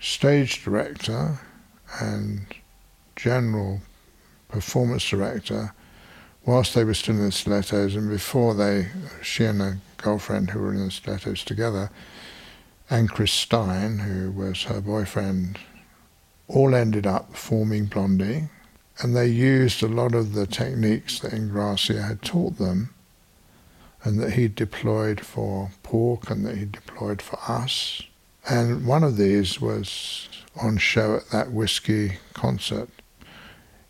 stage 0.00 0.64
director 0.64 1.38
and 2.00 2.46
general 3.16 3.80
performance 4.48 5.08
director 5.08 5.72
whilst 6.44 6.74
they 6.74 6.84
were 6.84 6.94
still 6.94 7.16
in 7.16 7.24
the 7.24 7.32
Stilettos 7.32 7.96
and 7.96 8.10
before 8.10 8.54
they, 8.54 8.88
she 9.22 9.44
and 9.44 9.62
a 9.62 9.78
girlfriend 9.96 10.50
who 10.50 10.60
were 10.60 10.74
in 10.74 10.84
the 10.84 10.90
Stilettos 10.90 11.44
together, 11.44 11.90
and 12.90 13.08
Chris 13.08 13.32
Stein, 13.32 13.98
who 13.98 14.30
was 14.30 14.64
her 14.64 14.80
boyfriend, 14.80 15.58
all 16.48 16.74
ended 16.74 17.06
up 17.06 17.36
forming 17.36 17.86
Blondie 17.86 18.48
and 18.98 19.16
they 19.16 19.26
used 19.26 19.82
a 19.82 19.88
lot 19.88 20.14
of 20.14 20.34
the 20.34 20.46
techniques 20.46 21.18
that 21.20 21.32
Ingrassia 21.32 22.06
had 22.06 22.22
taught 22.22 22.58
them 22.58 22.94
and 24.02 24.20
that 24.20 24.34
he 24.34 24.48
deployed 24.48 25.20
for 25.20 25.70
pork 25.82 26.30
and 26.30 26.44
that 26.44 26.58
he 26.58 26.66
deployed 26.66 27.22
for 27.22 27.38
us. 27.48 28.02
And 28.48 28.86
one 28.86 29.02
of 29.02 29.16
these 29.16 29.60
was 29.60 30.28
on 30.60 30.76
show 30.76 31.16
at 31.16 31.30
that 31.30 31.52
whiskey 31.52 32.18
concert. 32.34 32.90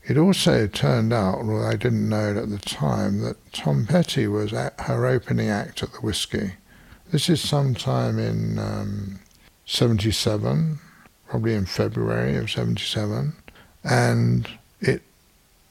It 0.07 0.17
also 0.17 0.67
turned 0.67 1.12
out, 1.12 1.37
although 1.37 1.67
I 1.67 1.77
didn't 1.77 2.09
know 2.09 2.31
it 2.31 2.37
at 2.37 2.51
the 2.51 2.59
time, 2.59 3.21
that 3.23 3.53
Tom 3.53 3.87
Petty 3.87 4.27
was 4.27 4.53
at 4.53 4.79
her 4.81 5.07
opening 5.07 5.49
act 5.49 5.83
at 5.83 5.93
the 5.93 6.01
whiskey. 6.01 6.53
This 7.11 7.29
is 7.29 7.40
sometime 7.40 8.19
in 8.19 8.59
um, 8.59 9.21
77, 9.67 10.79
probably 11.29 11.55
in 11.55 11.67
February 11.67 12.37
of 12.37 12.51
77. 12.51 13.35
And 13.83 14.49
it 14.81 15.03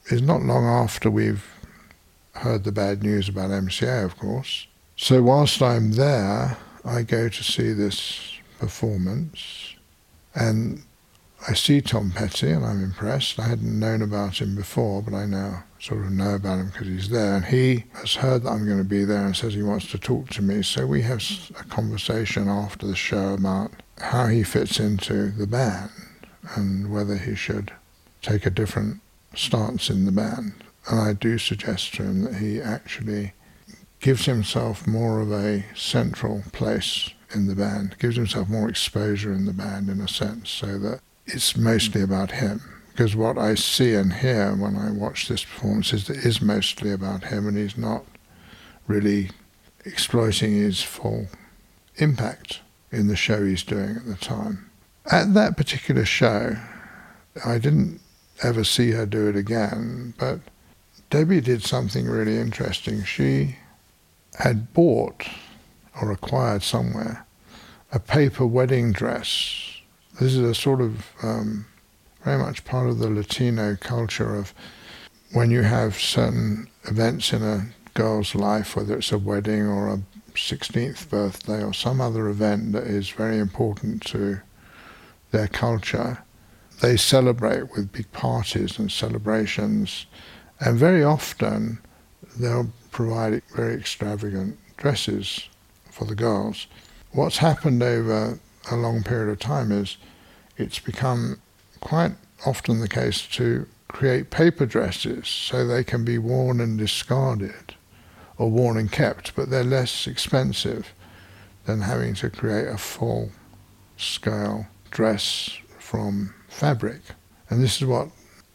is 0.06 0.22
not 0.22 0.42
long 0.42 0.64
after 0.64 1.10
we've 1.10 1.44
heard 2.34 2.64
the 2.64 2.72
bad 2.72 3.02
news 3.02 3.28
about 3.28 3.50
MCA, 3.50 4.04
of 4.04 4.18
course. 4.18 4.66
So 4.96 5.22
whilst 5.22 5.62
I'm 5.62 5.92
there, 5.92 6.56
I 6.84 7.02
go 7.02 7.28
to 7.28 7.42
see 7.42 7.72
this 7.72 8.38
performance 8.58 9.74
and 10.34 10.82
I 11.48 11.54
see 11.54 11.80
Tom 11.80 12.10
Petty 12.10 12.50
and 12.50 12.64
I'm 12.64 12.82
impressed. 12.82 13.38
I 13.38 13.48
hadn't 13.48 13.78
known 13.78 14.00
about 14.02 14.40
him 14.40 14.56
before, 14.56 15.02
but 15.02 15.12
I 15.14 15.26
now 15.26 15.64
sort 15.78 16.00
of 16.00 16.12
know 16.12 16.34
about 16.34 16.58
him 16.58 16.66
because 16.68 16.86
he's 16.86 17.10
there. 17.10 17.36
And 17.36 17.44
he 17.44 17.84
has 17.94 18.14
heard 18.14 18.44
that 18.44 18.50
I'm 18.50 18.64
going 18.64 18.78
to 18.78 18.84
be 18.84 19.04
there 19.04 19.26
and 19.26 19.36
says 19.36 19.52
he 19.52 19.62
wants 19.62 19.90
to 19.90 19.98
talk 19.98 20.30
to 20.30 20.42
me. 20.42 20.62
So 20.62 20.86
we 20.86 21.02
have 21.02 21.22
a 21.58 21.64
conversation 21.64 22.48
after 22.48 22.86
the 22.86 22.96
show 22.96 23.34
about 23.34 23.72
how 23.98 24.26
he 24.26 24.42
fits 24.42 24.78
into 24.78 25.30
the 25.30 25.46
band 25.46 25.90
and 26.56 26.90
whether 26.90 27.16
he 27.16 27.34
should 27.34 27.72
take 28.22 28.46
a 28.46 28.50
different 28.50 29.00
stance 29.34 29.90
in 29.90 30.04
the 30.04 30.12
band. 30.12 30.54
And 30.88 31.00
I 31.00 31.12
do 31.12 31.38
suggest 31.38 31.94
to 31.94 32.02
him 32.02 32.22
that 32.22 32.36
he 32.36 32.60
actually 32.60 33.32
gives 34.00 34.26
himself 34.26 34.86
more 34.86 35.20
of 35.20 35.32
a 35.32 35.64
central 35.74 36.42
place 36.52 37.10
in 37.34 37.46
the 37.46 37.54
band, 37.54 37.96
gives 37.98 38.16
himself 38.16 38.48
more 38.48 38.68
exposure 38.68 39.32
in 39.32 39.46
the 39.46 39.52
band 39.52 39.88
in 39.88 40.00
a 40.00 40.08
sense, 40.08 40.50
so 40.50 40.78
that 40.78 41.00
it's 41.26 41.56
mostly 41.56 42.02
about 42.02 42.32
him. 42.32 42.60
Because 42.90 43.16
what 43.16 43.38
I 43.38 43.54
see 43.54 43.94
and 43.94 44.12
hear 44.12 44.54
when 44.54 44.76
I 44.76 44.90
watch 44.90 45.26
this 45.26 45.44
performance 45.44 45.92
is 45.92 46.06
that 46.06 46.18
it 46.18 46.26
is 46.26 46.40
mostly 46.40 46.92
about 46.92 47.24
him 47.24 47.48
and 47.48 47.56
he's 47.56 47.76
not 47.76 48.04
really 48.86 49.30
exploiting 49.84 50.52
his 50.52 50.82
full 50.82 51.28
impact 51.96 52.60
in 52.90 53.08
the 53.08 53.16
show 53.16 53.44
he's 53.44 53.62
doing 53.62 53.96
at 53.96 54.06
the 54.06 54.16
time. 54.16 54.70
At 55.10 55.34
that 55.34 55.56
particular 55.56 56.04
show, 56.04 56.56
I 57.44 57.58
didn't 57.58 58.00
ever 58.42 58.64
see 58.64 58.92
her 58.92 59.06
do 59.06 59.28
it 59.28 59.36
again. 59.36 60.14
But 60.18 60.40
Debbie 61.10 61.40
did 61.40 61.62
something 61.62 62.06
really 62.06 62.38
interesting. 62.38 63.04
She 63.04 63.56
had 64.38 64.72
bought 64.72 65.26
or 66.00 66.10
acquired 66.10 66.62
somewhere 66.62 67.26
a 67.92 68.00
paper 68.00 68.46
wedding 68.46 68.92
dress. 68.92 69.80
This 70.20 70.34
is 70.34 70.38
a 70.38 70.54
sort 70.54 70.80
of 70.80 71.06
um, 71.22 71.66
very 72.24 72.38
much 72.38 72.64
part 72.64 72.88
of 72.88 72.98
the 72.98 73.08
Latino 73.08 73.76
culture 73.76 74.34
of 74.34 74.52
when 75.32 75.50
you 75.50 75.62
have 75.62 75.96
certain 75.96 76.68
events 76.84 77.32
in 77.32 77.42
a 77.42 77.66
girl's 77.94 78.34
life, 78.34 78.74
whether 78.74 78.96
it's 78.96 79.12
a 79.12 79.18
wedding 79.18 79.62
or 79.62 79.88
a 79.88 80.02
16th 80.34 81.08
birthday 81.08 81.62
or 81.62 81.72
some 81.72 82.00
other 82.00 82.28
event 82.28 82.72
that 82.72 82.84
is 82.84 83.10
very 83.10 83.38
important 83.38 84.02
to 84.06 84.40
their 85.30 85.48
culture, 85.48 86.24
they 86.80 86.96
celebrate 86.96 87.70
with 87.72 87.92
big 87.92 88.10
parties 88.12 88.78
and 88.78 88.90
celebrations, 88.90 90.06
and 90.60 90.78
very 90.78 91.02
often 91.02 91.78
they'll 92.38 92.72
provide 92.90 93.42
very 93.54 93.74
extravagant 93.74 94.58
dresses 94.76 95.48
for 95.90 96.04
the 96.04 96.14
girls. 96.14 96.66
What's 97.12 97.38
happened 97.38 97.82
over 97.82 98.38
a 98.70 98.76
long 98.76 99.02
period 99.02 99.30
of 99.30 99.38
time 99.38 99.70
is 99.70 99.96
it's 100.56 100.78
become 100.78 101.40
quite 101.80 102.12
often 102.46 102.80
the 102.80 102.88
case 102.88 103.26
to 103.28 103.66
create 103.88 104.30
paper 104.30 104.66
dresses 104.66 105.28
so 105.28 105.66
they 105.66 105.84
can 105.84 106.04
be 106.04 106.18
worn 106.18 106.60
and 106.60 106.76
discarded 106.76 107.74
or 108.38 108.50
worn 108.50 108.76
and 108.76 108.90
kept, 108.90 109.34
but 109.34 109.50
they're 109.50 109.64
less 109.64 110.06
expensive 110.06 110.92
than 111.66 111.80
having 111.80 112.14
to 112.14 112.30
create 112.30 112.68
a 112.68 112.76
full 112.76 113.30
scale 113.96 114.66
dress 114.90 115.58
from 115.78 116.34
fabric. 116.48 117.00
And 117.48 117.62
this 117.62 117.80
is 117.80 117.86
what 117.86 118.08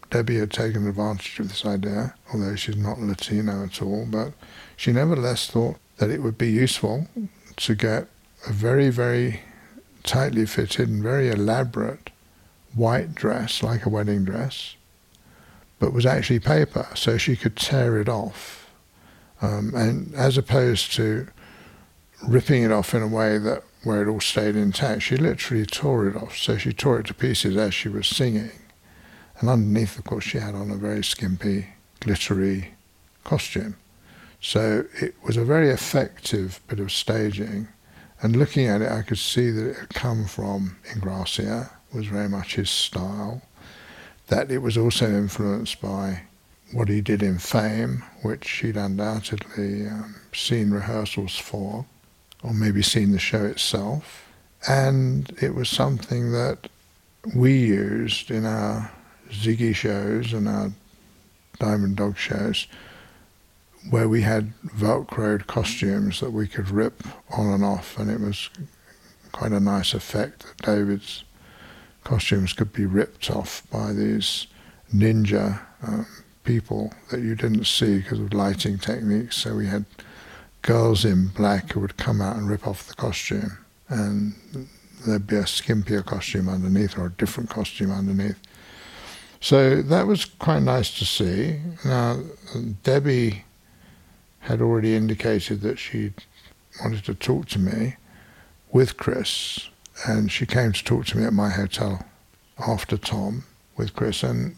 Debbie 0.09 0.39
had 0.39 0.51
taken 0.51 0.87
advantage 0.87 1.39
of 1.39 1.49
this 1.49 1.65
idea, 1.65 2.15
although 2.33 2.55
she's 2.55 2.77
not 2.77 2.99
Latino 2.99 3.63
at 3.63 3.81
all, 3.81 4.05
but 4.09 4.33
she 4.75 4.91
nevertheless 4.91 5.47
thought 5.47 5.77
that 5.97 6.09
it 6.09 6.23
would 6.23 6.37
be 6.37 6.49
useful 6.49 7.07
to 7.57 7.75
get 7.75 8.07
a 8.47 8.51
very, 8.51 8.89
very 8.89 9.41
tightly 10.03 10.45
fitted 10.45 10.89
and 10.89 11.03
very 11.03 11.29
elaborate 11.29 12.09
white 12.73 13.13
dress, 13.13 13.61
like 13.61 13.85
a 13.85 13.89
wedding 13.89 14.23
dress, 14.23 14.75
but 15.79 15.93
was 15.93 16.05
actually 16.05 16.39
paper, 16.39 16.87
so 16.95 17.17
she 17.17 17.35
could 17.35 17.55
tear 17.55 17.99
it 17.99 18.09
off. 18.09 18.58
Um, 19.41 19.73
and 19.73 20.13
as 20.15 20.37
opposed 20.37 20.93
to 20.93 21.27
ripping 22.27 22.63
it 22.63 22.71
off 22.71 22.93
in 22.93 23.01
a 23.01 23.07
way 23.07 23.37
that 23.37 23.63
where 23.83 24.01
it 24.01 24.09
all 24.09 24.19
stayed 24.19 24.55
intact, 24.55 25.03
she 25.03 25.15
literally 25.15 25.65
tore 25.65 26.07
it 26.07 26.15
off. 26.15 26.37
So 26.37 26.57
she 26.57 26.73
tore 26.73 26.99
it 26.99 27.05
to 27.07 27.13
pieces 27.13 27.55
as 27.55 27.73
she 27.73 27.87
was 27.87 28.07
singing. 28.07 28.51
And 29.39 29.49
underneath, 29.49 29.97
of 29.97 30.03
course, 30.03 30.25
she 30.25 30.37
had 30.37 30.53
on 30.53 30.69
a 30.69 30.75
very 30.75 31.03
skimpy, 31.03 31.67
glittery 32.01 32.73
costume. 33.23 33.77
So 34.41 34.85
it 35.01 35.15
was 35.23 35.37
a 35.37 35.45
very 35.45 35.69
effective 35.69 36.59
bit 36.67 36.79
of 36.79 36.91
staging. 36.91 37.69
And 38.21 38.35
looking 38.35 38.67
at 38.67 38.81
it, 38.81 38.91
I 38.91 39.01
could 39.01 39.17
see 39.17 39.49
that 39.49 39.69
it 39.69 39.75
had 39.77 39.89
come 39.93 40.25
from 40.25 40.77
Ingrassia, 40.93 41.69
was 41.93 42.07
very 42.07 42.27
much 42.27 42.55
his 42.55 42.69
style 42.69 43.41
that 44.27 44.51
it 44.51 44.59
was 44.59 44.77
also 44.77 45.07
influenced 45.07 45.81
by 45.81 46.23
what 46.71 46.87
he 46.87 47.01
did 47.01 47.23
in 47.23 47.39
Fame, 47.39 48.03
which 48.21 48.45
she'd 48.45 48.77
undoubtedly 48.77 49.87
um, 49.87 50.15
seen 50.33 50.71
rehearsals 50.71 51.37
for, 51.37 51.85
or 52.43 52.53
maybe 52.53 52.81
seen 52.81 53.11
the 53.11 53.19
show 53.19 53.45
itself. 53.45 54.25
And 54.67 55.31
it 55.41 55.55
was 55.55 55.69
something 55.69 56.31
that 56.31 56.69
we 57.35 57.57
used 57.57 58.29
in 58.29 58.45
our 58.45 58.91
Ziggy 59.29 59.75
shows 59.75 60.33
and 60.33 60.47
our 60.47 60.71
Diamond 61.59 61.97
Dog 61.97 62.17
shows, 62.17 62.67
where 63.89 64.09
we 64.09 64.21
had 64.21 64.53
velcroed 64.67 65.47
costumes 65.47 66.19
that 66.19 66.31
we 66.31 66.47
could 66.47 66.69
rip 66.69 67.03
on 67.31 67.47
and 67.47 67.63
off, 67.63 67.97
and 67.97 68.09
it 68.09 68.19
was 68.19 68.49
quite 69.31 69.51
a 69.51 69.59
nice 69.59 69.93
effect 69.93 70.45
that 70.45 70.65
David's 70.65 71.23
costumes 72.03 72.53
could 72.53 72.73
be 72.73 72.85
ripped 72.85 73.29
off 73.29 73.63
by 73.71 73.93
these 73.93 74.47
ninja 74.93 75.59
um, 75.83 76.07
people 76.49 76.91
that 77.11 77.21
you 77.21 77.35
didn't 77.35 77.67
see 77.67 77.99
because 77.99 78.19
of 78.19 78.33
lighting 78.33 78.79
techniques. 78.79 79.37
So 79.37 79.55
we 79.55 79.67
had 79.67 79.85
girls 80.63 81.05
in 81.05 81.27
black 81.27 81.73
who 81.73 81.79
would 81.81 81.95
come 81.95 82.21
out 82.21 82.37
and 82.37 82.49
rip 82.49 82.65
off 82.65 82.87
the 82.87 82.95
costume, 82.95 83.59
and 83.87 84.33
there'd 85.05 85.27
be 85.27 85.35
a 85.35 85.43
skimpier 85.43 86.03
costume 86.03 86.49
underneath 86.49 86.97
or 86.97 87.05
a 87.05 87.11
different 87.11 87.51
costume 87.51 87.91
underneath. 87.91 88.39
So 89.39 89.83
that 89.83 90.07
was 90.07 90.25
quite 90.25 90.63
nice 90.63 90.97
to 90.97 91.05
see. 91.05 91.59
Now, 91.85 92.19
Debbie 92.81 93.45
had 94.39 94.59
already 94.59 94.95
indicated 94.95 95.61
that 95.61 95.77
she 95.77 96.13
wanted 96.81 97.05
to 97.05 97.13
talk 97.13 97.47
to 97.49 97.59
me 97.59 97.97
with 98.71 98.97
Chris 98.97 99.69
and 100.07 100.31
she 100.31 100.47
came 100.47 100.71
to 100.71 100.83
talk 100.83 101.05
to 101.07 101.17
me 101.19 101.25
at 101.25 101.33
my 101.33 101.49
hotel 101.49 102.03
after 102.57 102.97
Tom 102.97 103.43
with 103.77 103.93
Chris, 103.93 104.23
and 104.23 104.55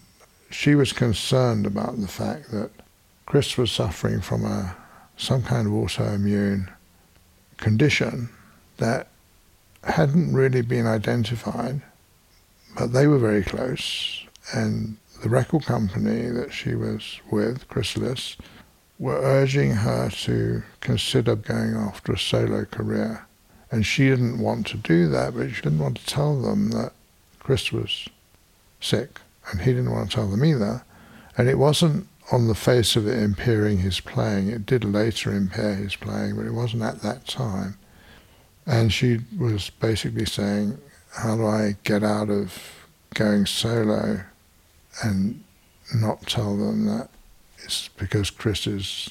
she 0.53 0.75
was 0.75 0.93
concerned 0.93 1.65
about 1.65 1.99
the 1.99 2.07
fact 2.07 2.51
that 2.51 2.71
Chris 3.25 3.57
was 3.57 3.71
suffering 3.71 4.21
from 4.21 4.45
a 4.45 4.75
some 5.17 5.43
kind 5.43 5.67
of 5.67 5.73
autoimmune 5.73 6.67
condition 7.57 8.29
that 8.77 9.07
hadn't 9.83 10.33
really 10.33 10.61
been 10.61 10.87
identified, 10.87 11.81
but 12.75 12.91
they 12.93 13.07
were 13.07 13.19
very 13.19 13.43
close, 13.43 14.25
and 14.53 14.97
the 15.21 15.29
record 15.29 15.63
company 15.65 16.27
that 16.29 16.51
she 16.51 16.73
was 16.73 17.19
with, 17.29 17.67
Chrysalis, 17.67 18.35
were 18.97 19.19
urging 19.21 19.71
her 19.71 20.09
to 20.09 20.63
consider 20.79 21.35
going 21.35 21.75
after 21.75 22.13
a 22.13 22.19
solo 22.19 22.65
career. 22.65 23.25
And 23.71 23.85
she 23.85 24.09
didn't 24.09 24.39
want 24.39 24.67
to 24.67 24.77
do 24.77 25.07
that, 25.09 25.35
but 25.35 25.49
she 25.49 25.61
didn't 25.61 25.79
want 25.79 25.97
to 25.97 26.05
tell 26.05 26.41
them 26.41 26.71
that 26.71 26.93
Chris 27.39 27.71
was 27.71 28.07
sick, 28.79 29.19
and 29.51 29.61
he 29.61 29.73
didn't 29.73 29.91
want 29.91 30.09
to 30.09 30.15
tell 30.15 30.27
them 30.27 30.43
either. 30.43 30.83
And 31.37 31.47
it 31.47 31.57
wasn't 31.57 32.07
on 32.31 32.47
the 32.47 32.55
face 32.55 32.95
of 32.95 33.07
it 33.07 33.21
impairing 33.21 33.79
his 33.79 33.99
playing. 33.99 34.49
It 34.49 34.65
did 34.65 34.83
later 34.83 35.33
impair 35.33 35.75
his 35.75 35.95
playing, 35.95 36.35
but 36.35 36.45
it 36.45 36.53
wasn't 36.53 36.83
at 36.83 37.01
that 37.01 37.27
time. 37.27 37.77
And 38.65 38.93
she 38.93 39.19
was 39.37 39.69
basically 39.69 40.25
saying, 40.25 40.77
How 41.13 41.35
do 41.35 41.45
I 41.45 41.75
get 41.83 42.03
out 42.03 42.29
of 42.29 42.87
going 43.13 43.45
solo 43.45 44.21
and 45.03 45.43
not 45.93 46.27
tell 46.27 46.55
them 46.55 46.85
that 46.85 47.09
it's 47.63 47.89
because 47.89 48.29
Chris 48.29 48.65
is 48.67 49.09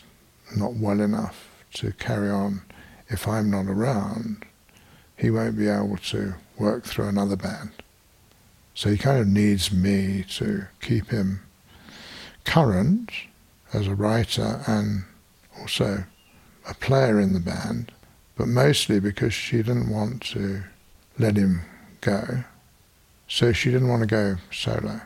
not 0.57 0.74
well 0.74 1.00
enough 1.00 1.48
to 1.74 1.92
carry 1.92 2.31
on 2.31 2.62
if 3.09 3.29
I'm 3.29 3.50
not 3.50 3.66
around? 3.66 4.44
he 5.20 5.31
won't 5.31 5.57
be 5.57 5.68
able 5.68 5.98
to 5.98 6.35
work 6.59 6.85
through 6.85 7.07
another 7.07 7.37
band. 7.37 7.70
So 8.74 8.90
he 8.90 8.96
kind 8.96 9.18
of 9.18 9.26
needs 9.26 9.72
me 9.72 10.24
to 10.30 10.66
keep 10.80 11.11
him 11.11 11.42
current 12.44 13.11
as 13.72 13.87
a 13.87 13.94
writer 13.94 14.62
and 14.66 15.04
also 15.59 16.04
a 16.68 16.74
player 16.74 17.20
in 17.20 17.33
the 17.33 17.40
band, 17.40 17.92
but 18.37 18.48
mostly 18.48 19.00
because 19.00 19.35
she 19.35 19.59
didn't 19.59 19.90
want 19.90 20.22
to 20.22 20.62
let 21.18 21.37
him 21.37 21.62
go. 22.00 22.44
So 23.28 23.52
she 23.52 23.70
didn't 23.70 23.88
want 23.88 24.00
to 24.02 24.06
go 24.06 24.37
solo, 24.50 25.00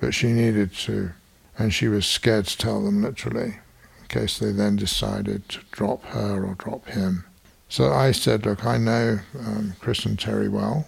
but 0.00 0.12
she 0.12 0.32
needed 0.32 0.74
to, 0.74 1.12
and 1.58 1.72
she 1.72 1.88
was 1.88 2.06
scared 2.06 2.46
to 2.46 2.58
tell 2.58 2.84
them 2.84 3.02
literally, 3.02 3.58
in 4.00 4.06
case 4.08 4.38
they 4.38 4.52
then 4.52 4.76
decided 4.76 5.48
to 5.48 5.60
drop 5.70 6.04
her 6.06 6.44
or 6.44 6.54
drop 6.54 6.86
him. 6.88 7.24
So 7.68 7.92
I 7.92 8.12
said, 8.12 8.46
look, 8.46 8.64
I 8.64 8.78
know 8.78 9.20
um, 9.38 9.74
Chris 9.80 10.04
and 10.04 10.18
Terry 10.18 10.48
well. 10.48 10.86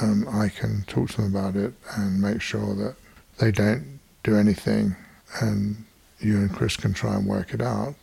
Um, 0.00 0.26
I 0.28 0.48
can 0.48 0.84
talk 0.86 1.10
to 1.10 1.22
them 1.22 1.36
about 1.36 1.56
it 1.56 1.72
and 1.96 2.20
make 2.20 2.40
sure 2.40 2.74
that 2.74 2.96
they 3.38 3.52
don't 3.52 4.00
do 4.22 4.36
anything 4.36 4.96
and 5.40 5.84
you 6.20 6.38
and 6.38 6.52
Chris 6.52 6.76
can 6.76 6.94
try 6.94 7.14
and 7.14 7.26
work 7.26 7.52
it 7.54 7.60
out 7.60 7.94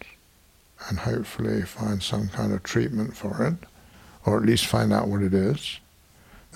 and 0.87 0.99
hopefully 0.99 1.63
find 1.63 2.01
some 2.01 2.29
kind 2.29 2.53
of 2.53 2.63
treatment 2.63 3.15
for 3.15 3.45
it 3.45 3.67
or 4.25 4.37
at 4.37 4.45
least 4.45 4.65
find 4.65 4.93
out 4.93 5.07
what 5.07 5.21
it 5.21 5.33
is. 5.33 5.79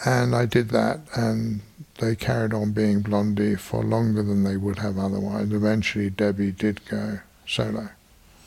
And 0.05 0.35
I 0.35 0.45
did 0.45 0.69
that 0.69 0.99
and 1.15 1.61
they 1.99 2.15
carried 2.15 2.53
on 2.53 2.71
being 2.71 3.01
Blondie 3.01 3.55
for 3.55 3.83
longer 3.83 4.21
than 4.21 4.43
they 4.43 4.57
would 4.57 4.79
have 4.79 4.97
otherwise. 4.97 5.51
Eventually 5.51 6.09
Debbie 6.09 6.51
did 6.51 6.85
go 6.85 7.19
solo. 7.47 7.89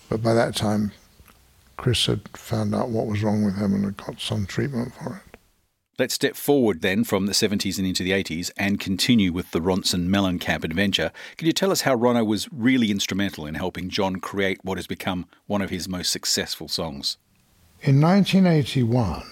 But 0.09 0.23
by 0.23 0.35
that 0.35 0.55
time, 0.55 0.93
Chris 1.77 2.07
had 2.07 2.29
found 2.37 2.75
out 2.75 2.91
what 2.91 3.07
was 3.07 3.23
wrong 3.23 3.45
with 3.45 3.57
him 3.57 3.75
and 3.75 3.85
had 3.85 3.97
got 3.97 4.21
some 4.21 4.47
treatment 4.47 4.95
for 4.95 5.23
it. 5.25 5.28
Let's 5.99 6.15
step 6.15 6.37
forward 6.37 6.81
then 6.81 7.03
from 7.03 7.27
the 7.27 7.33
70s 7.33 7.77
and 7.77 7.85
into 7.85 8.05
the 8.05 8.13
80s 8.13 8.53
and 8.57 8.79
continue 8.79 9.33
with 9.33 9.51
the 9.51 9.59
Ronson 9.59 10.07
Mellencamp 10.07 10.63
adventure. 10.63 11.11
Can 11.37 11.49
you 11.49 11.53
tell 11.53 11.73
us 11.73 11.81
how 11.81 11.97
Ronno 11.97 12.25
was 12.25 12.49
really 12.53 12.93
instrumental 12.93 13.47
in 13.47 13.57
helping 13.57 13.89
John 13.89 14.21
create 14.21 14.61
what 14.63 14.79
has 14.79 14.87
become 14.87 15.27
one 15.49 15.61
of 15.61 15.71
his 15.71 15.89
most 15.89 16.13
successful 16.13 16.69
songs? 16.69 17.17
In 17.83 18.01
1981, 18.01 19.25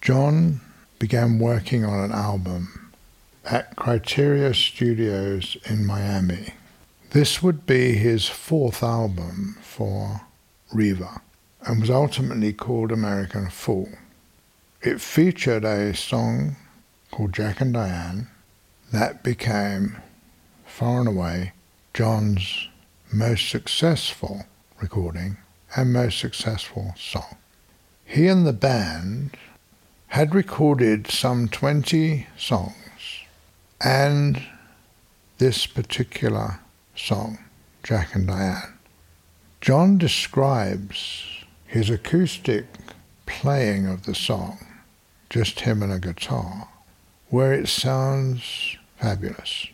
John 0.00 0.60
began 0.98 1.38
working 1.38 1.84
on 1.84 2.00
an 2.00 2.10
album 2.10 2.90
at 3.44 3.76
Criteria 3.76 4.54
Studios 4.54 5.56
in 5.66 5.86
Miami. 5.86 6.54
This 7.10 7.40
would 7.40 7.66
be 7.66 7.92
his 7.92 8.26
fourth 8.26 8.82
album 8.82 9.58
for 9.62 10.22
Riva 10.72 11.20
and 11.60 11.80
was 11.80 11.90
ultimately 11.90 12.52
called 12.52 12.90
American 12.90 13.48
Fool. 13.48 13.88
It 14.84 15.00
featured 15.00 15.64
a 15.64 15.94
song 15.94 16.56
called 17.12 17.32
Jack 17.32 17.60
and 17.60 17.72
Diane 17.72 18.26
that 18.90 19.22
became, 19.22 19.98
far 20.66 20.98
and 20.98 21.08
away, 21.08 21.52
John's 21.94 22.68
most 23.12 23.48
successful 23.48 24.46
recording 24.80 25.36
and 25.76 25.92
most 25.92 26.18
successful 26.18 26.94
song. 26.98 27.36
He 28.04 28.26
and 28.26 28.44
the 28.44 28.52
band 28.52 29.36
had 30.08 30.34
recorded 30.34 31.06
some 31.06 31.46
20 31.46 32.26
songs 32.36 32.74
and 33.80 34.42
this 35.38 35.64
particular 35.64 36.58
song, 36.96 37.38
Jack 37.84 38.16
and 38.16 38.26
Diane. 38.26 38.78
John 39.60 39.96
describes 39.96 41.22
his 41.66 41.88
acoustic 41.88 42.66
playing 43.26 43.86
of 43.86 44.06
the 44.06 44.14
song, 44.16 44.58
just 45.32 45.60
him 45.60 45.82
and 45.82 45.90
a 45.90 45.98
guitar, 45.98 46.68
where 47.30 47.54
it 47.54 47.66
sounds 47.66 48.76
fabulous. 48.98 49.66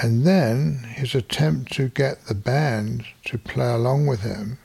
And 0.00 0.26
then 0.26 0.86
his 0.94 1.14
attempt 1.14 1.72
to 1.74 1.88
get 1.88 2.24
the 2.24 2.34
band 2.34 3.04
to 3.26 3.36
play 3.36 3.70
along 3.70 4.06
with 4.06 4.20
him, 4.20 4.58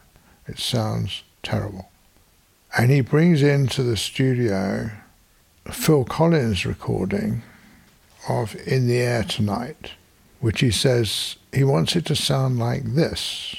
it 0.47 0.57
sounds 0.57 1.23
terrible. 1.43 1.89
And 2.77 2.89
he 2.89 3.01
brings 3.01 3.41
into 3.41 3.83
the 3.83 3.97
studio 3.97 4.91
Phil 5.69 6.05
Collins 6.05 6.65
recording 6.65 7.43
of 8.29 8.55
In 8.65 8.87
the 8.87 8.97
Air 8.97 9.23
Tonight, 9.23 9.91
which 10.39 10.61
he 10.61 10.71
says 10.71 11.35
he 11.51 11.65
wants 11.65 11.97
it 11.97 12.05
to 12.05 12.15
sound 12.15 12.59
like 12.59 12.85
this. 12.85 13.57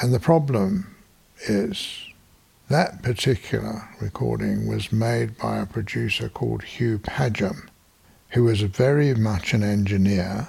And 0.00 0.14
the 0.14 0.20
problem 0.20 0.94
is 1.48 2.06
that 2.70 3.02
particular 3.02 3.88
recording 4.00 4.68
was 4.68 4.92
made 4.92 5.36
by 5.36 5.58
a 5.58 5.66
producer 5.66 6.28
called 6.28 6.62
Hugh 6.62 7.00
Padgham, 7.00 7.68
who 8.28 8.44
was 8.44 8.60
very 8.62 9.12
much 9.12 9.52
an 9.52 9.64
engineer 9.64 10.46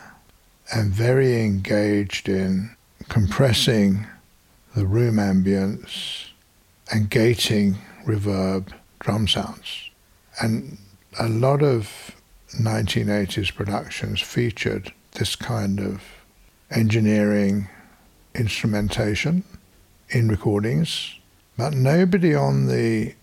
and 0.71 0.93
very 0.93 1.43
engaged 1.43 2.29
in 2.29 2.75
compressing 3.09 4.05
the 4.75 4.85
room 4.85 5.15
ambience 5.15 6.25
and 6.91 7.09
gating 7.09 7.79
reverb 8.05 8.71
drum 8.99 9.27
sounds. 9.27 9.89
And 10.39 10.77
a 11.19 11.27
lot 11.27 11.63
of 11.63 12.15
1980s 12.61 13.51
productions 13.55 14.21
featured 14.21 14.93
this 15.13 15.35
kind 15.35 15.79
of 15.79 16.03
engineering 16.69 17.67
instrumentation 18.35 19.43
in 20.09 20.29
recordings, 20.29 21.15
but 21.61 21.73
nobody 21.75 22.33
on 22.33 22.65
the 22.65 23.13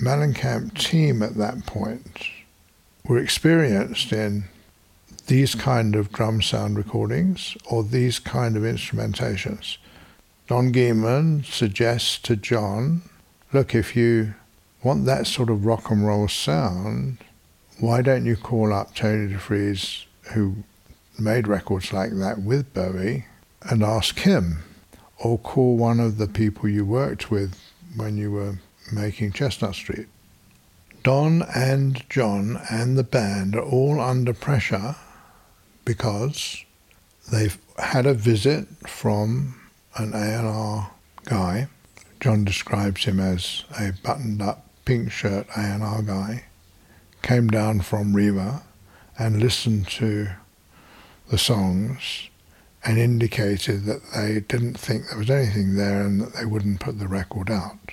Mellencamp 0.00 0.78
team 0.78 1.20
at 1.20 1.34
that 1.34 1.66
point 1.66 2.28
were 3.04 3.18
experienced 3.18 4.12
in 4.12 4.44
these 5.26 5.56
kind 5.56 5.96
of 5.96 6.12
drum 6.12 6.40
sound 6.42 6.76
recordings 6.76 7.56
or 7.68 7.82
these 7.82 8.20
kind 8.20 8.56
of 8.56 8.62
instrumentations. 8.62 9.78
Don 10.46 10.72
Gehman 10.72 11.44
suggests 11.44 12.20
to 12.20 12.36
John, 12.36 13.02
look, 13.52 13.74
if 13.74 13.96
you 13.96 14.34
want 14.84 15.04
that 15.06 15.26
sort 15.26 15.50
of 15.50 15.66
rock 15.66 15.90
and 15.90 16.06
roll 16.06 16.28
sound, 16.28 17.18
why 17.80 18.00
don't 18.00 18.24
you 18.24 18.36
call 18.36 18.72
up 18.72 18.94
Tony 18.94 19.34
Defries, 19.34 20.04
who 20.34 20.58
made 21.18 21.48
records 21.48 21.92
like 21.92 22.12
that 22.12 22.42
with 22.42 22.72
Bowie, 22.72 23.26
and 23.60 23.82
ask 23.82 24.20
him? 24.20 24.62
Or 25.18 25.36
call 25.36 25.76
one 25.76 25.98
of 25.98 26.18
the 26.18 26.28
people 26.28 26.68
you 26.68 26.84
worked 26.84 27.28
with 27.28 27.56
when 27.96 28.16
you 28.16 28.30
were 28.30 28.58
making 28.92 29.32
Chestnut 29.32 29.74
Street. 29.74 30.08
Don 31.02 31.42
and 31.54 32.08
John 32.08 32.60
and 32.70 32.96
the 32.96 33.04
band 33.04 33.56
are 33.56 33.62
all 33.62 34.00
under 34.00 34.32
pressure 34.32 34.96
because 35.84 36.64
they've 37.30 37.58
had 37.78 38.06
a 38.06 38.14
visit 38.14 38.68
from 38.88 39.60
an 39.96 40.14
A&R 40.14 40.90
guy. 41.24 41.68
John 42.20 42.44
describes 42.44 43.04
him 43.04 43.18
as 43.18 43.64
a 43.78 43.92
buttoned-up 44.04 44.64
pink 44.84 45.10
shirt 45.10 45.46
A&R 45.56 46.02
guy. 46.02 46.44
Came 47.22 47.48
down 47.48 47.80
from 47.80 48.14
Riva 48.14 48.62
and 49.18 49.40
listened 49.40 49.88
to 49.88 50.28
the 51.28 51.38
songs 51.38 52.28
and 52.84 52.98
indicated 52.98 53.84
that 53.84 54.02
they 54.14 54.40
didn't 54.40 54.78
think 54.78 55.08
there 55.08 55.18
was 55.18 55.30
anything 55.30 55.76
there 55.76 56.02
and 56.02 56.20
that 56.20 56.34
they 56.34 56.44
wouldn't 56.44 56.80
put 56.80 56.98
the 56.98 57.08
record 57.08 57.50
out. 57.50 57.92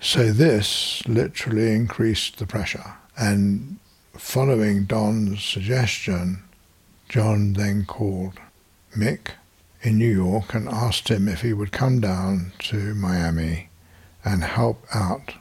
So 0.00 0.32
this 0.32 1.06
literally 1.06 1.74
increased 1.74 2.38
the 2.38 2.46
pressure. 2.46 2.96
And 3.18 3.78
following 4.14 4.84
Don's 4.84 5.42
suggestion, 5.42 6.42
John 7.08 7.54
then 7.54 7.84
called 7.86 8.38
Mick 8.96 9.32
in 9.82 9.98
New 9.98 10.12
York 10.12 10.54
and 10.54 10.68
asked 10.68 11.08
him 11.08 11.28
if 11.28 11.42
he 11.42 11.52
would 11.52 11.72
come 11.72 12.00
down 12.00 12.52
to 12.60 12.94
Miami 12.94 13.68
and 14.24 14.44
help 14.44 14.84
out 14.94 15.34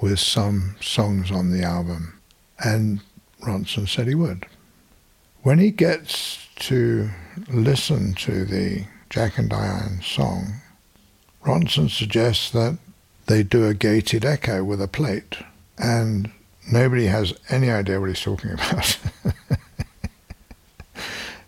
with 0.00 0.20
some 0.20 0.76
songs 0.80 1.30
on 1.30 1.50
the 1.50 1.62
album. 1.62 2.20
And 2.62 3.00
Ronson 3.40 3.88
said 3.88 4.06
he 4.06 4.14
would. 4.14 4.46
When 5.42 5.58
he 5.58 5.70
gets 5.70 6.46
to 6.56 7.10
listen 7.48 8.14
to 8.14 8.44
the 8.44 8.84
Jack 9.10 9.38
and 9.38 9.48
Diane 9.48 10.00
song, 10.02 10.60
Ronson 11.44 11.90
suggests 11.90 12.50
that 12.50 12.78
they 13.26 13.42
do 13.42 13.66
a 13.66 13.74
gated 13.74 14.24
echo 14.24 14.64
with 14.64 14.82
a 14.82 14.88
plate, 14.88 15.38
and 15.78 16.30
nobody 16.70 17.06
has 17.06 17.32
any 17.48 17.70
idea 17.70 18.00
what 18.00 18.08
he's 18.08 18.20
talking 18.20 18.52
about. 18.54 18.98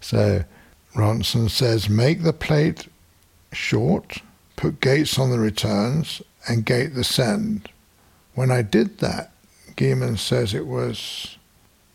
so 0.01 0.45
Ronson 0.95 1.51
says, 1.51 1.89
make 1.89 2.23
the 2.23 2.33
plate 2.33 2.89
short, 3.53 4.19
put 4.57 4.81
gates 4.81 5.19
on 5.19 5.31
the 5.31 5.39
returns, 5.39 6.23
and 6.49 6.65
gate 6.65 6.95
the 6.95 7.05
send. 7.05 7.69
When 8.35 8.51
I 8.51 8.63
did 8.63 8.99
that, 8.99 9.33
Gehman 9.77 10.19
says 10.19 10.55
it 10.55 10.67
was 10.67 11.37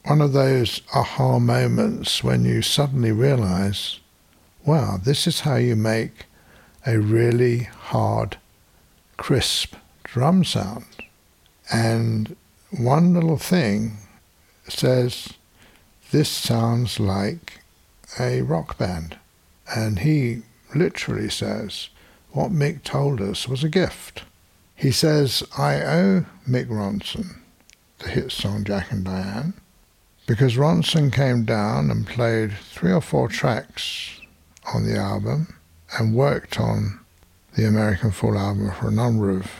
one 0.05 0.21
of 0.21 0.33
those 0.33 0.81
aha 0.93 1.39
moments 1.39 2.23
when 2.23 2.45
you 2.45 2.61
suddenly 2.61 3.11
realize, 3.11 3.99
wow, 4.63 4.97
this 5.03 5.25
is 5.25 5.41
how 5.41 5.55
you 5.55 5.75
make 5.75 6.25
a 6.85 6.99
really 6.99 7.63
hard 7.63 8.37
crisp 9.17 9.75
drum 10.03 10.43
sound. 10.43 10.85
And 11.73 12.35
one 12.69 13.15
little 13.15 13.37
thing 13.37 13.97
says, 14.67 15.29
this 16.11 16.29
sounds 16.29 16.99
like 16.99 17.61
a 18.19 18.43
rock 18.43 18.77
band. 18.77 19.17
And 19.75 19.99
he 19.99 20.43
literally 20.75 21.29
says, 21.29 21.89
what 22.31 22.51
Mick 22.51 22.83
told 22.83 23.21
us 23.21 23.47
was 23.47 23.63
a 23.63 23.69
gift. 23.69 24.21
He 24.75 24.91
says, 24.91 25.41
I 25.57 25.81
owe 25.81 26.25
Mick 26.47 26.67
Ronson 26.67 27.37
the 27.99 28.09
hit 28.09 28.31
song 28.31 28.63
Jack 28.65 28.91
and 28.91 29.05
Diane 29.05 29.53
because 30.27 30.55
Ronson 30.55 31.13
came 31.13 31.45
down 31.45 31.91
and 31.91 32.07
played 32.07 32.53
three 32.53 32.91
or 32.91 33.01
four 33.01 33.27
tracks 33.27 34.19
on 34.73 34.85
the 34.85 34.97
album 34.97 35.55
and 35.97 36.15
worked 36.15 36.59
on 36.59 36.99
the 37.55 37.67
American 37.67 38.11
Fool 38.11 38.38
album 38.38 38.71
for 38.71 38.88
a 38.88 38.91
number 38.91 39.29
of 39.29 39.51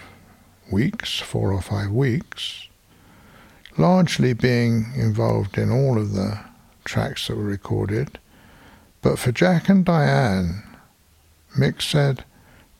weeks, 0.71 1.19
four 1.19 1.54
or 1.54 1.62
five 1.62 1.91
weeks, 1.91 2.67
largely 3.78 4.34
being 4.34 4.91
involved 4.95 5.58
in 5.58 5.71
all 5.71 5.97
of 5.97 6.13
the 6.13 6.39
tracks 6.84 7.28
that 7.28 7.38
were 7.38 7.43
recorded. 7.43 8.17
But 9.01 9.19
for 9.19 9.32
Jack 9.32 9.69
and 9.69 9.86
Diane, 9.86 10.63
Mick 11.56 11.82
said, 11.82 12.25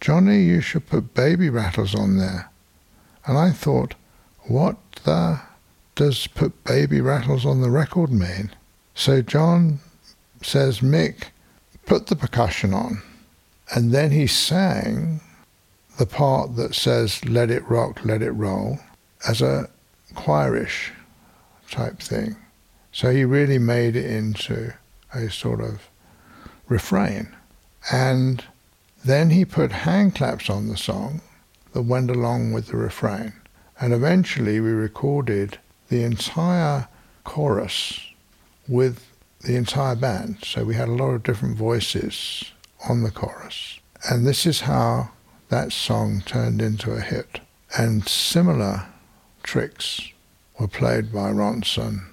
Johnny, 0.02 0.44
you 0.44 0.60
should 0.60 0.88
put 0.88 1.14
baby 1.14 1.50
rattles 1.50 1.96
on 1.96 2.18
there. 2.18 2.50
And 3.26 3.38
I 3.38 3.52
thought, 3.52 3.94
what 4.48 4.78
the 5.04 5.40
does 5.96 6.28
put 6.28 6.64
baby 6.64 7.02
rattles 7.02 7.46
on 7.46 7.62
the 7.62 7.70
record 7.70 8.12
mean? 8.12 8.52
So 8.94 9.22
John 9.22 9.80
says, 10.42 10.80
Mick, 10.80 11.30
put 11.86 12.08
the 12.08 12.16
percussion 12.16 12.74
on. 12.74 13.02
And 13.74 13.92
then 13.92 14.12
he 14.12 14.28
sang 14.28 15.22
the 15.98 16.06
part 16.06 16.56
that 16.58 16.76
says, 16.76 17.24
let 17.26 17.50
it 17.50 17.68
rock, 17.70 18.04
let 18.04 18.22
it 18.22 18.32
roll, 18.32 18.80
as 19.28 19.42
a 19.42 19.70
choirish 20.14 20.92
type 21.72 22.00
thing. 22.00 22.36
So 22.92 23.12
he 23.12 23.26
really 23.26 23.60
made 23.60 23.96
it 23.96 24.06
into 24.06 24.74
a 25.14 25.30
sort 25.30 25.62
of 25.62 25.90
refrain. 26.68 27.34
And 27.92 28.44
then 29.04 29.30
he 29.30 29.46
put 29.46 29.72
hand 29.72 30.16
claps 30.16 30.50
on 30.50 30.68
the 30.68 30.78
song 30.78 31.22
that 31.74 31.84
went 31.84 32.10
along 32.10 32.52
with 32.52 32.68
the 32.68 32.78
refrain. 32.78 33.34
And 33.80 33.94
eventually 33.94 34.60
we 34.60 34.70
recorded 34.70 35.60
the 35.90 36.04
entire 36.04 36.88
chorus 37.24 38.00
with 38.68 39.06
the 39.42 39.56
entire 39.56 39.96
band. 39.96 40.40
So 40.44 40.64
we 40.64 40.76
had 40.76 40.90
a 40.90 40.94
lot 40.94 41.12
of 41.12 41.24
different 41.24 41.58
voices 41.58 42.44
on 42.90 43.04
the 43.04 43.12
chorus. 43.12 43.80
And 44.10 44.26
this 44.26 44.46
is 44.46 44.62
how 44.62 45.10
that 45.50 45.72
song 45.72 46.22
turned 46.26 46.62
into 46.62 46.94
a 46.94 47.02
hit. 47.02 47.40
And 47.78 48.08
similar 48.08 48.88
tricks 49.44 50.02
were 50.60 50.68
played 50.68 51.12
by 51.12 51.32
Ronson 51.32 52.06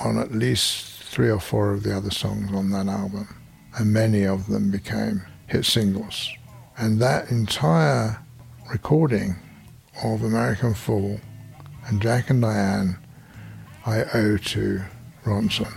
on 0.00 0.18
at 0.18 0.32
least 0.32 1.02
three 1.02 1.30
or 1.30 1.40
four 1.40 1.72
of 1.72 1.82
the 1.82 1.96
other 1.96 2.10
songs 2.10 2.52
on 2.52 2.70
that 2.70 2.88
album. 2.88 3.28
And 3.76 3.92
many 3.92 4.24
of 4.24 4.46
them 4.48 4.70
became 4.70 5.22
hit 5.46 5.64
singles. 5.64 6.30
And 6.76 7.00
that 7.00 7.30
entire 7.30 8.20
recording 8.70 9.36
of 10.02 10.22
American 10.22 10.74
Fool 10.74 11.20
and 11.86 12.00
Jack 12.02 12.30
and 12.30 12.42
Diane 12.42 12.98
I 13.86 14.04
owe 14.14 14.38
to 14.38 14.82
Ronson. 15.24 15.70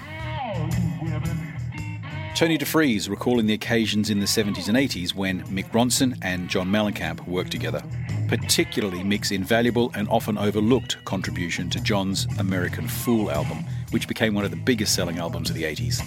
Tony 2.36 2.58
Defries 2.58 3.10
recalling 3.10 3.48
the 3.48 3.54
occasions 3.54 4.10
in 4.10 4.20
the 4.20 4.26
70s 4.26 4.70
and 4.70 4.78
80s 4.78 5.14
when 5.14 5.44
Mick 5.48 5.72
Ronson 5.72 6.18
and 6.22 6.48
John 6.48 6.68
Mellencamp 6.68 7.28
worked 7.28 7.52
together, 7.52 7.84
particularly 8.28 9.00
Mick's 9.00 9.32
invaluable 9.32 9.92
and 9.96 10.08
often 10.08 10.38
overlooked 10.38 11.04
contribution 11.04 11.70
to 11.72 11.82
John's 11.82 12.28
American 12.38 12.88
Fool 12.88 13.30
album, 13.30 13.66
which 13.92 14.08
became 14.08 14.34
one 14.34 14.46
of 14.46 14.52
the 14.52 14.58
biggest 14.58 14.94
selling 14.96 15.18
albums 15.18 15.50
of 15.50 15.56
the 15.56 15.64
80s. 15.64 16.02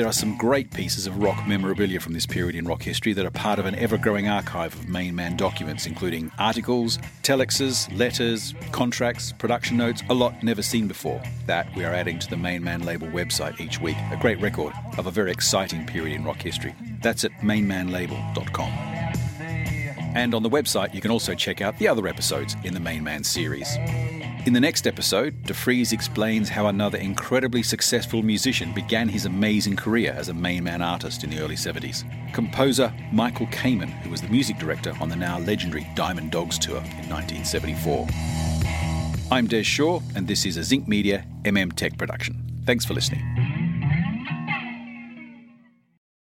There 0.00 0.08
are 0.08 0.12
some 0.12 0.38
great 0.38 0.70
pieces 0.70 1.06
of 1.06 1.18
rock 1.18 1.46
memorabilia 1.46 2.00
from 2.00 2.14
this 2.14 2.24
period 2.24 2.56
in 2.56 2.64
rock 2.64 2.82
history 2.82 3.12
that 3.12 3.26
are 3.26 3.30
part 3.30 3.58
of 3.58 3.66
an 3.66 3.74
ever 3.74 3.98
growing 3.98 4.30
archive 4.30 4.72
of 4.72 4.88
Main 4.88 5.14
Man 5.14 5.36
documents, 5.36 5.84
including 5.84 6.32
articles, 6.38 6.96
telexes, 7.22 7.86
letters, 7.98 8.54
contracts, 8.72 9.32
production 9.32 9.76
notes, 9.76 10.02
a 10.08 10.14
lot 10.14 10.42
never 10.42 10.62
seen 10.62 10.88
before. 10.88 11.22
That 11.44 11.68
we 11.76 11.84
are 11.84 11.92
adding 11.92 12.18
to 12.18 12.30
the 12.30 12.38
Main 12.38 12.64
Man 12.64 12.82
label 12.82 13.08
website 13.08 13.60
each 13.60 13.78
week, 13.78 13.98
a 14.10 14.16
great 14.18 14.40
record 14.40 14.72
of 14.96 15.06
a 15.06 15.10
very 15.10 15.32
exciting 15.32 15.84
period 15.84 16.16
in 16.16 16.24
rock 16.24 16.40
history. 16.40 16.74
That's 17.02 17.24
at 17.24 17.32
mainmanlabel.com. 17.42 18.72
And 20.16 20.34
on 20.34 20.42
the 20.42 20.48
website, 20.48 20.94
you 20.94 21.02
can 21.02 21.10
also 21.10 21.34
check 21.34 21.60
out 21.60 21.76
the 21.76 21.88
other 21.88 22.08
episodes 22.08 22.56
in 22.64 22.72
the 22.72 22.80
Main 22.80 23.04
Man 23.04 23.22
series. 23.22 23.76
In 24.46 24.54
the 24.54 24.60
next 24.60 24.86
episode, 24.86 25.34
Defries 25.44 25.92
explains 25.92 26.48
how 26.48 26.68
another 26.68 26.96
incredibly 26.96 27.62
successful 27.62 28.22
musician 28.22 28.72
began 28.72 29.06
his 29.06 29.26
amazing 29.26 29.76
career 29.76 30.14
as 30.16 30.30
a 30.30 30.34
main 30.34 30.64
man 30.64 30.80
artist 30.80 31.24
in 31.24 31.28
the 31.30 31.40
early 31.40 31.56
70s. 31.56 32.04
Composer 32.32 32.90
Michael 33.12 33.48
Kamen, 33.48 33.90
who 34.00 34.08
was 34.08 34.22
the 34.22 34.28
music 34.28 34.58
director 34.58 34.94
on 34.98 35.10
the 35.10 35.16
now 35.16 35.38
legendary 35.40 35.86
Diamond 35.94 36.30
Dogs 36.30 36.58
tour 36.58 36.78
in 36.78 37.10
1974. 37.10 38.08
I'm 39.30 39.46
Des 39.46 39.62
Shaw, 39.62 40.00
and 40.16 40.26
this 40.26 40.46
is 40.46 40.56
a 40.56 40.64
Zinc 40.64 40.88
Media 40.88 41.26
MM 41.42 41.74
Tech 41.74 41.98
production. 41.98 42.62
Thanks 42.64 42.86
for 42.86 42.94
listening. 42.94 43.59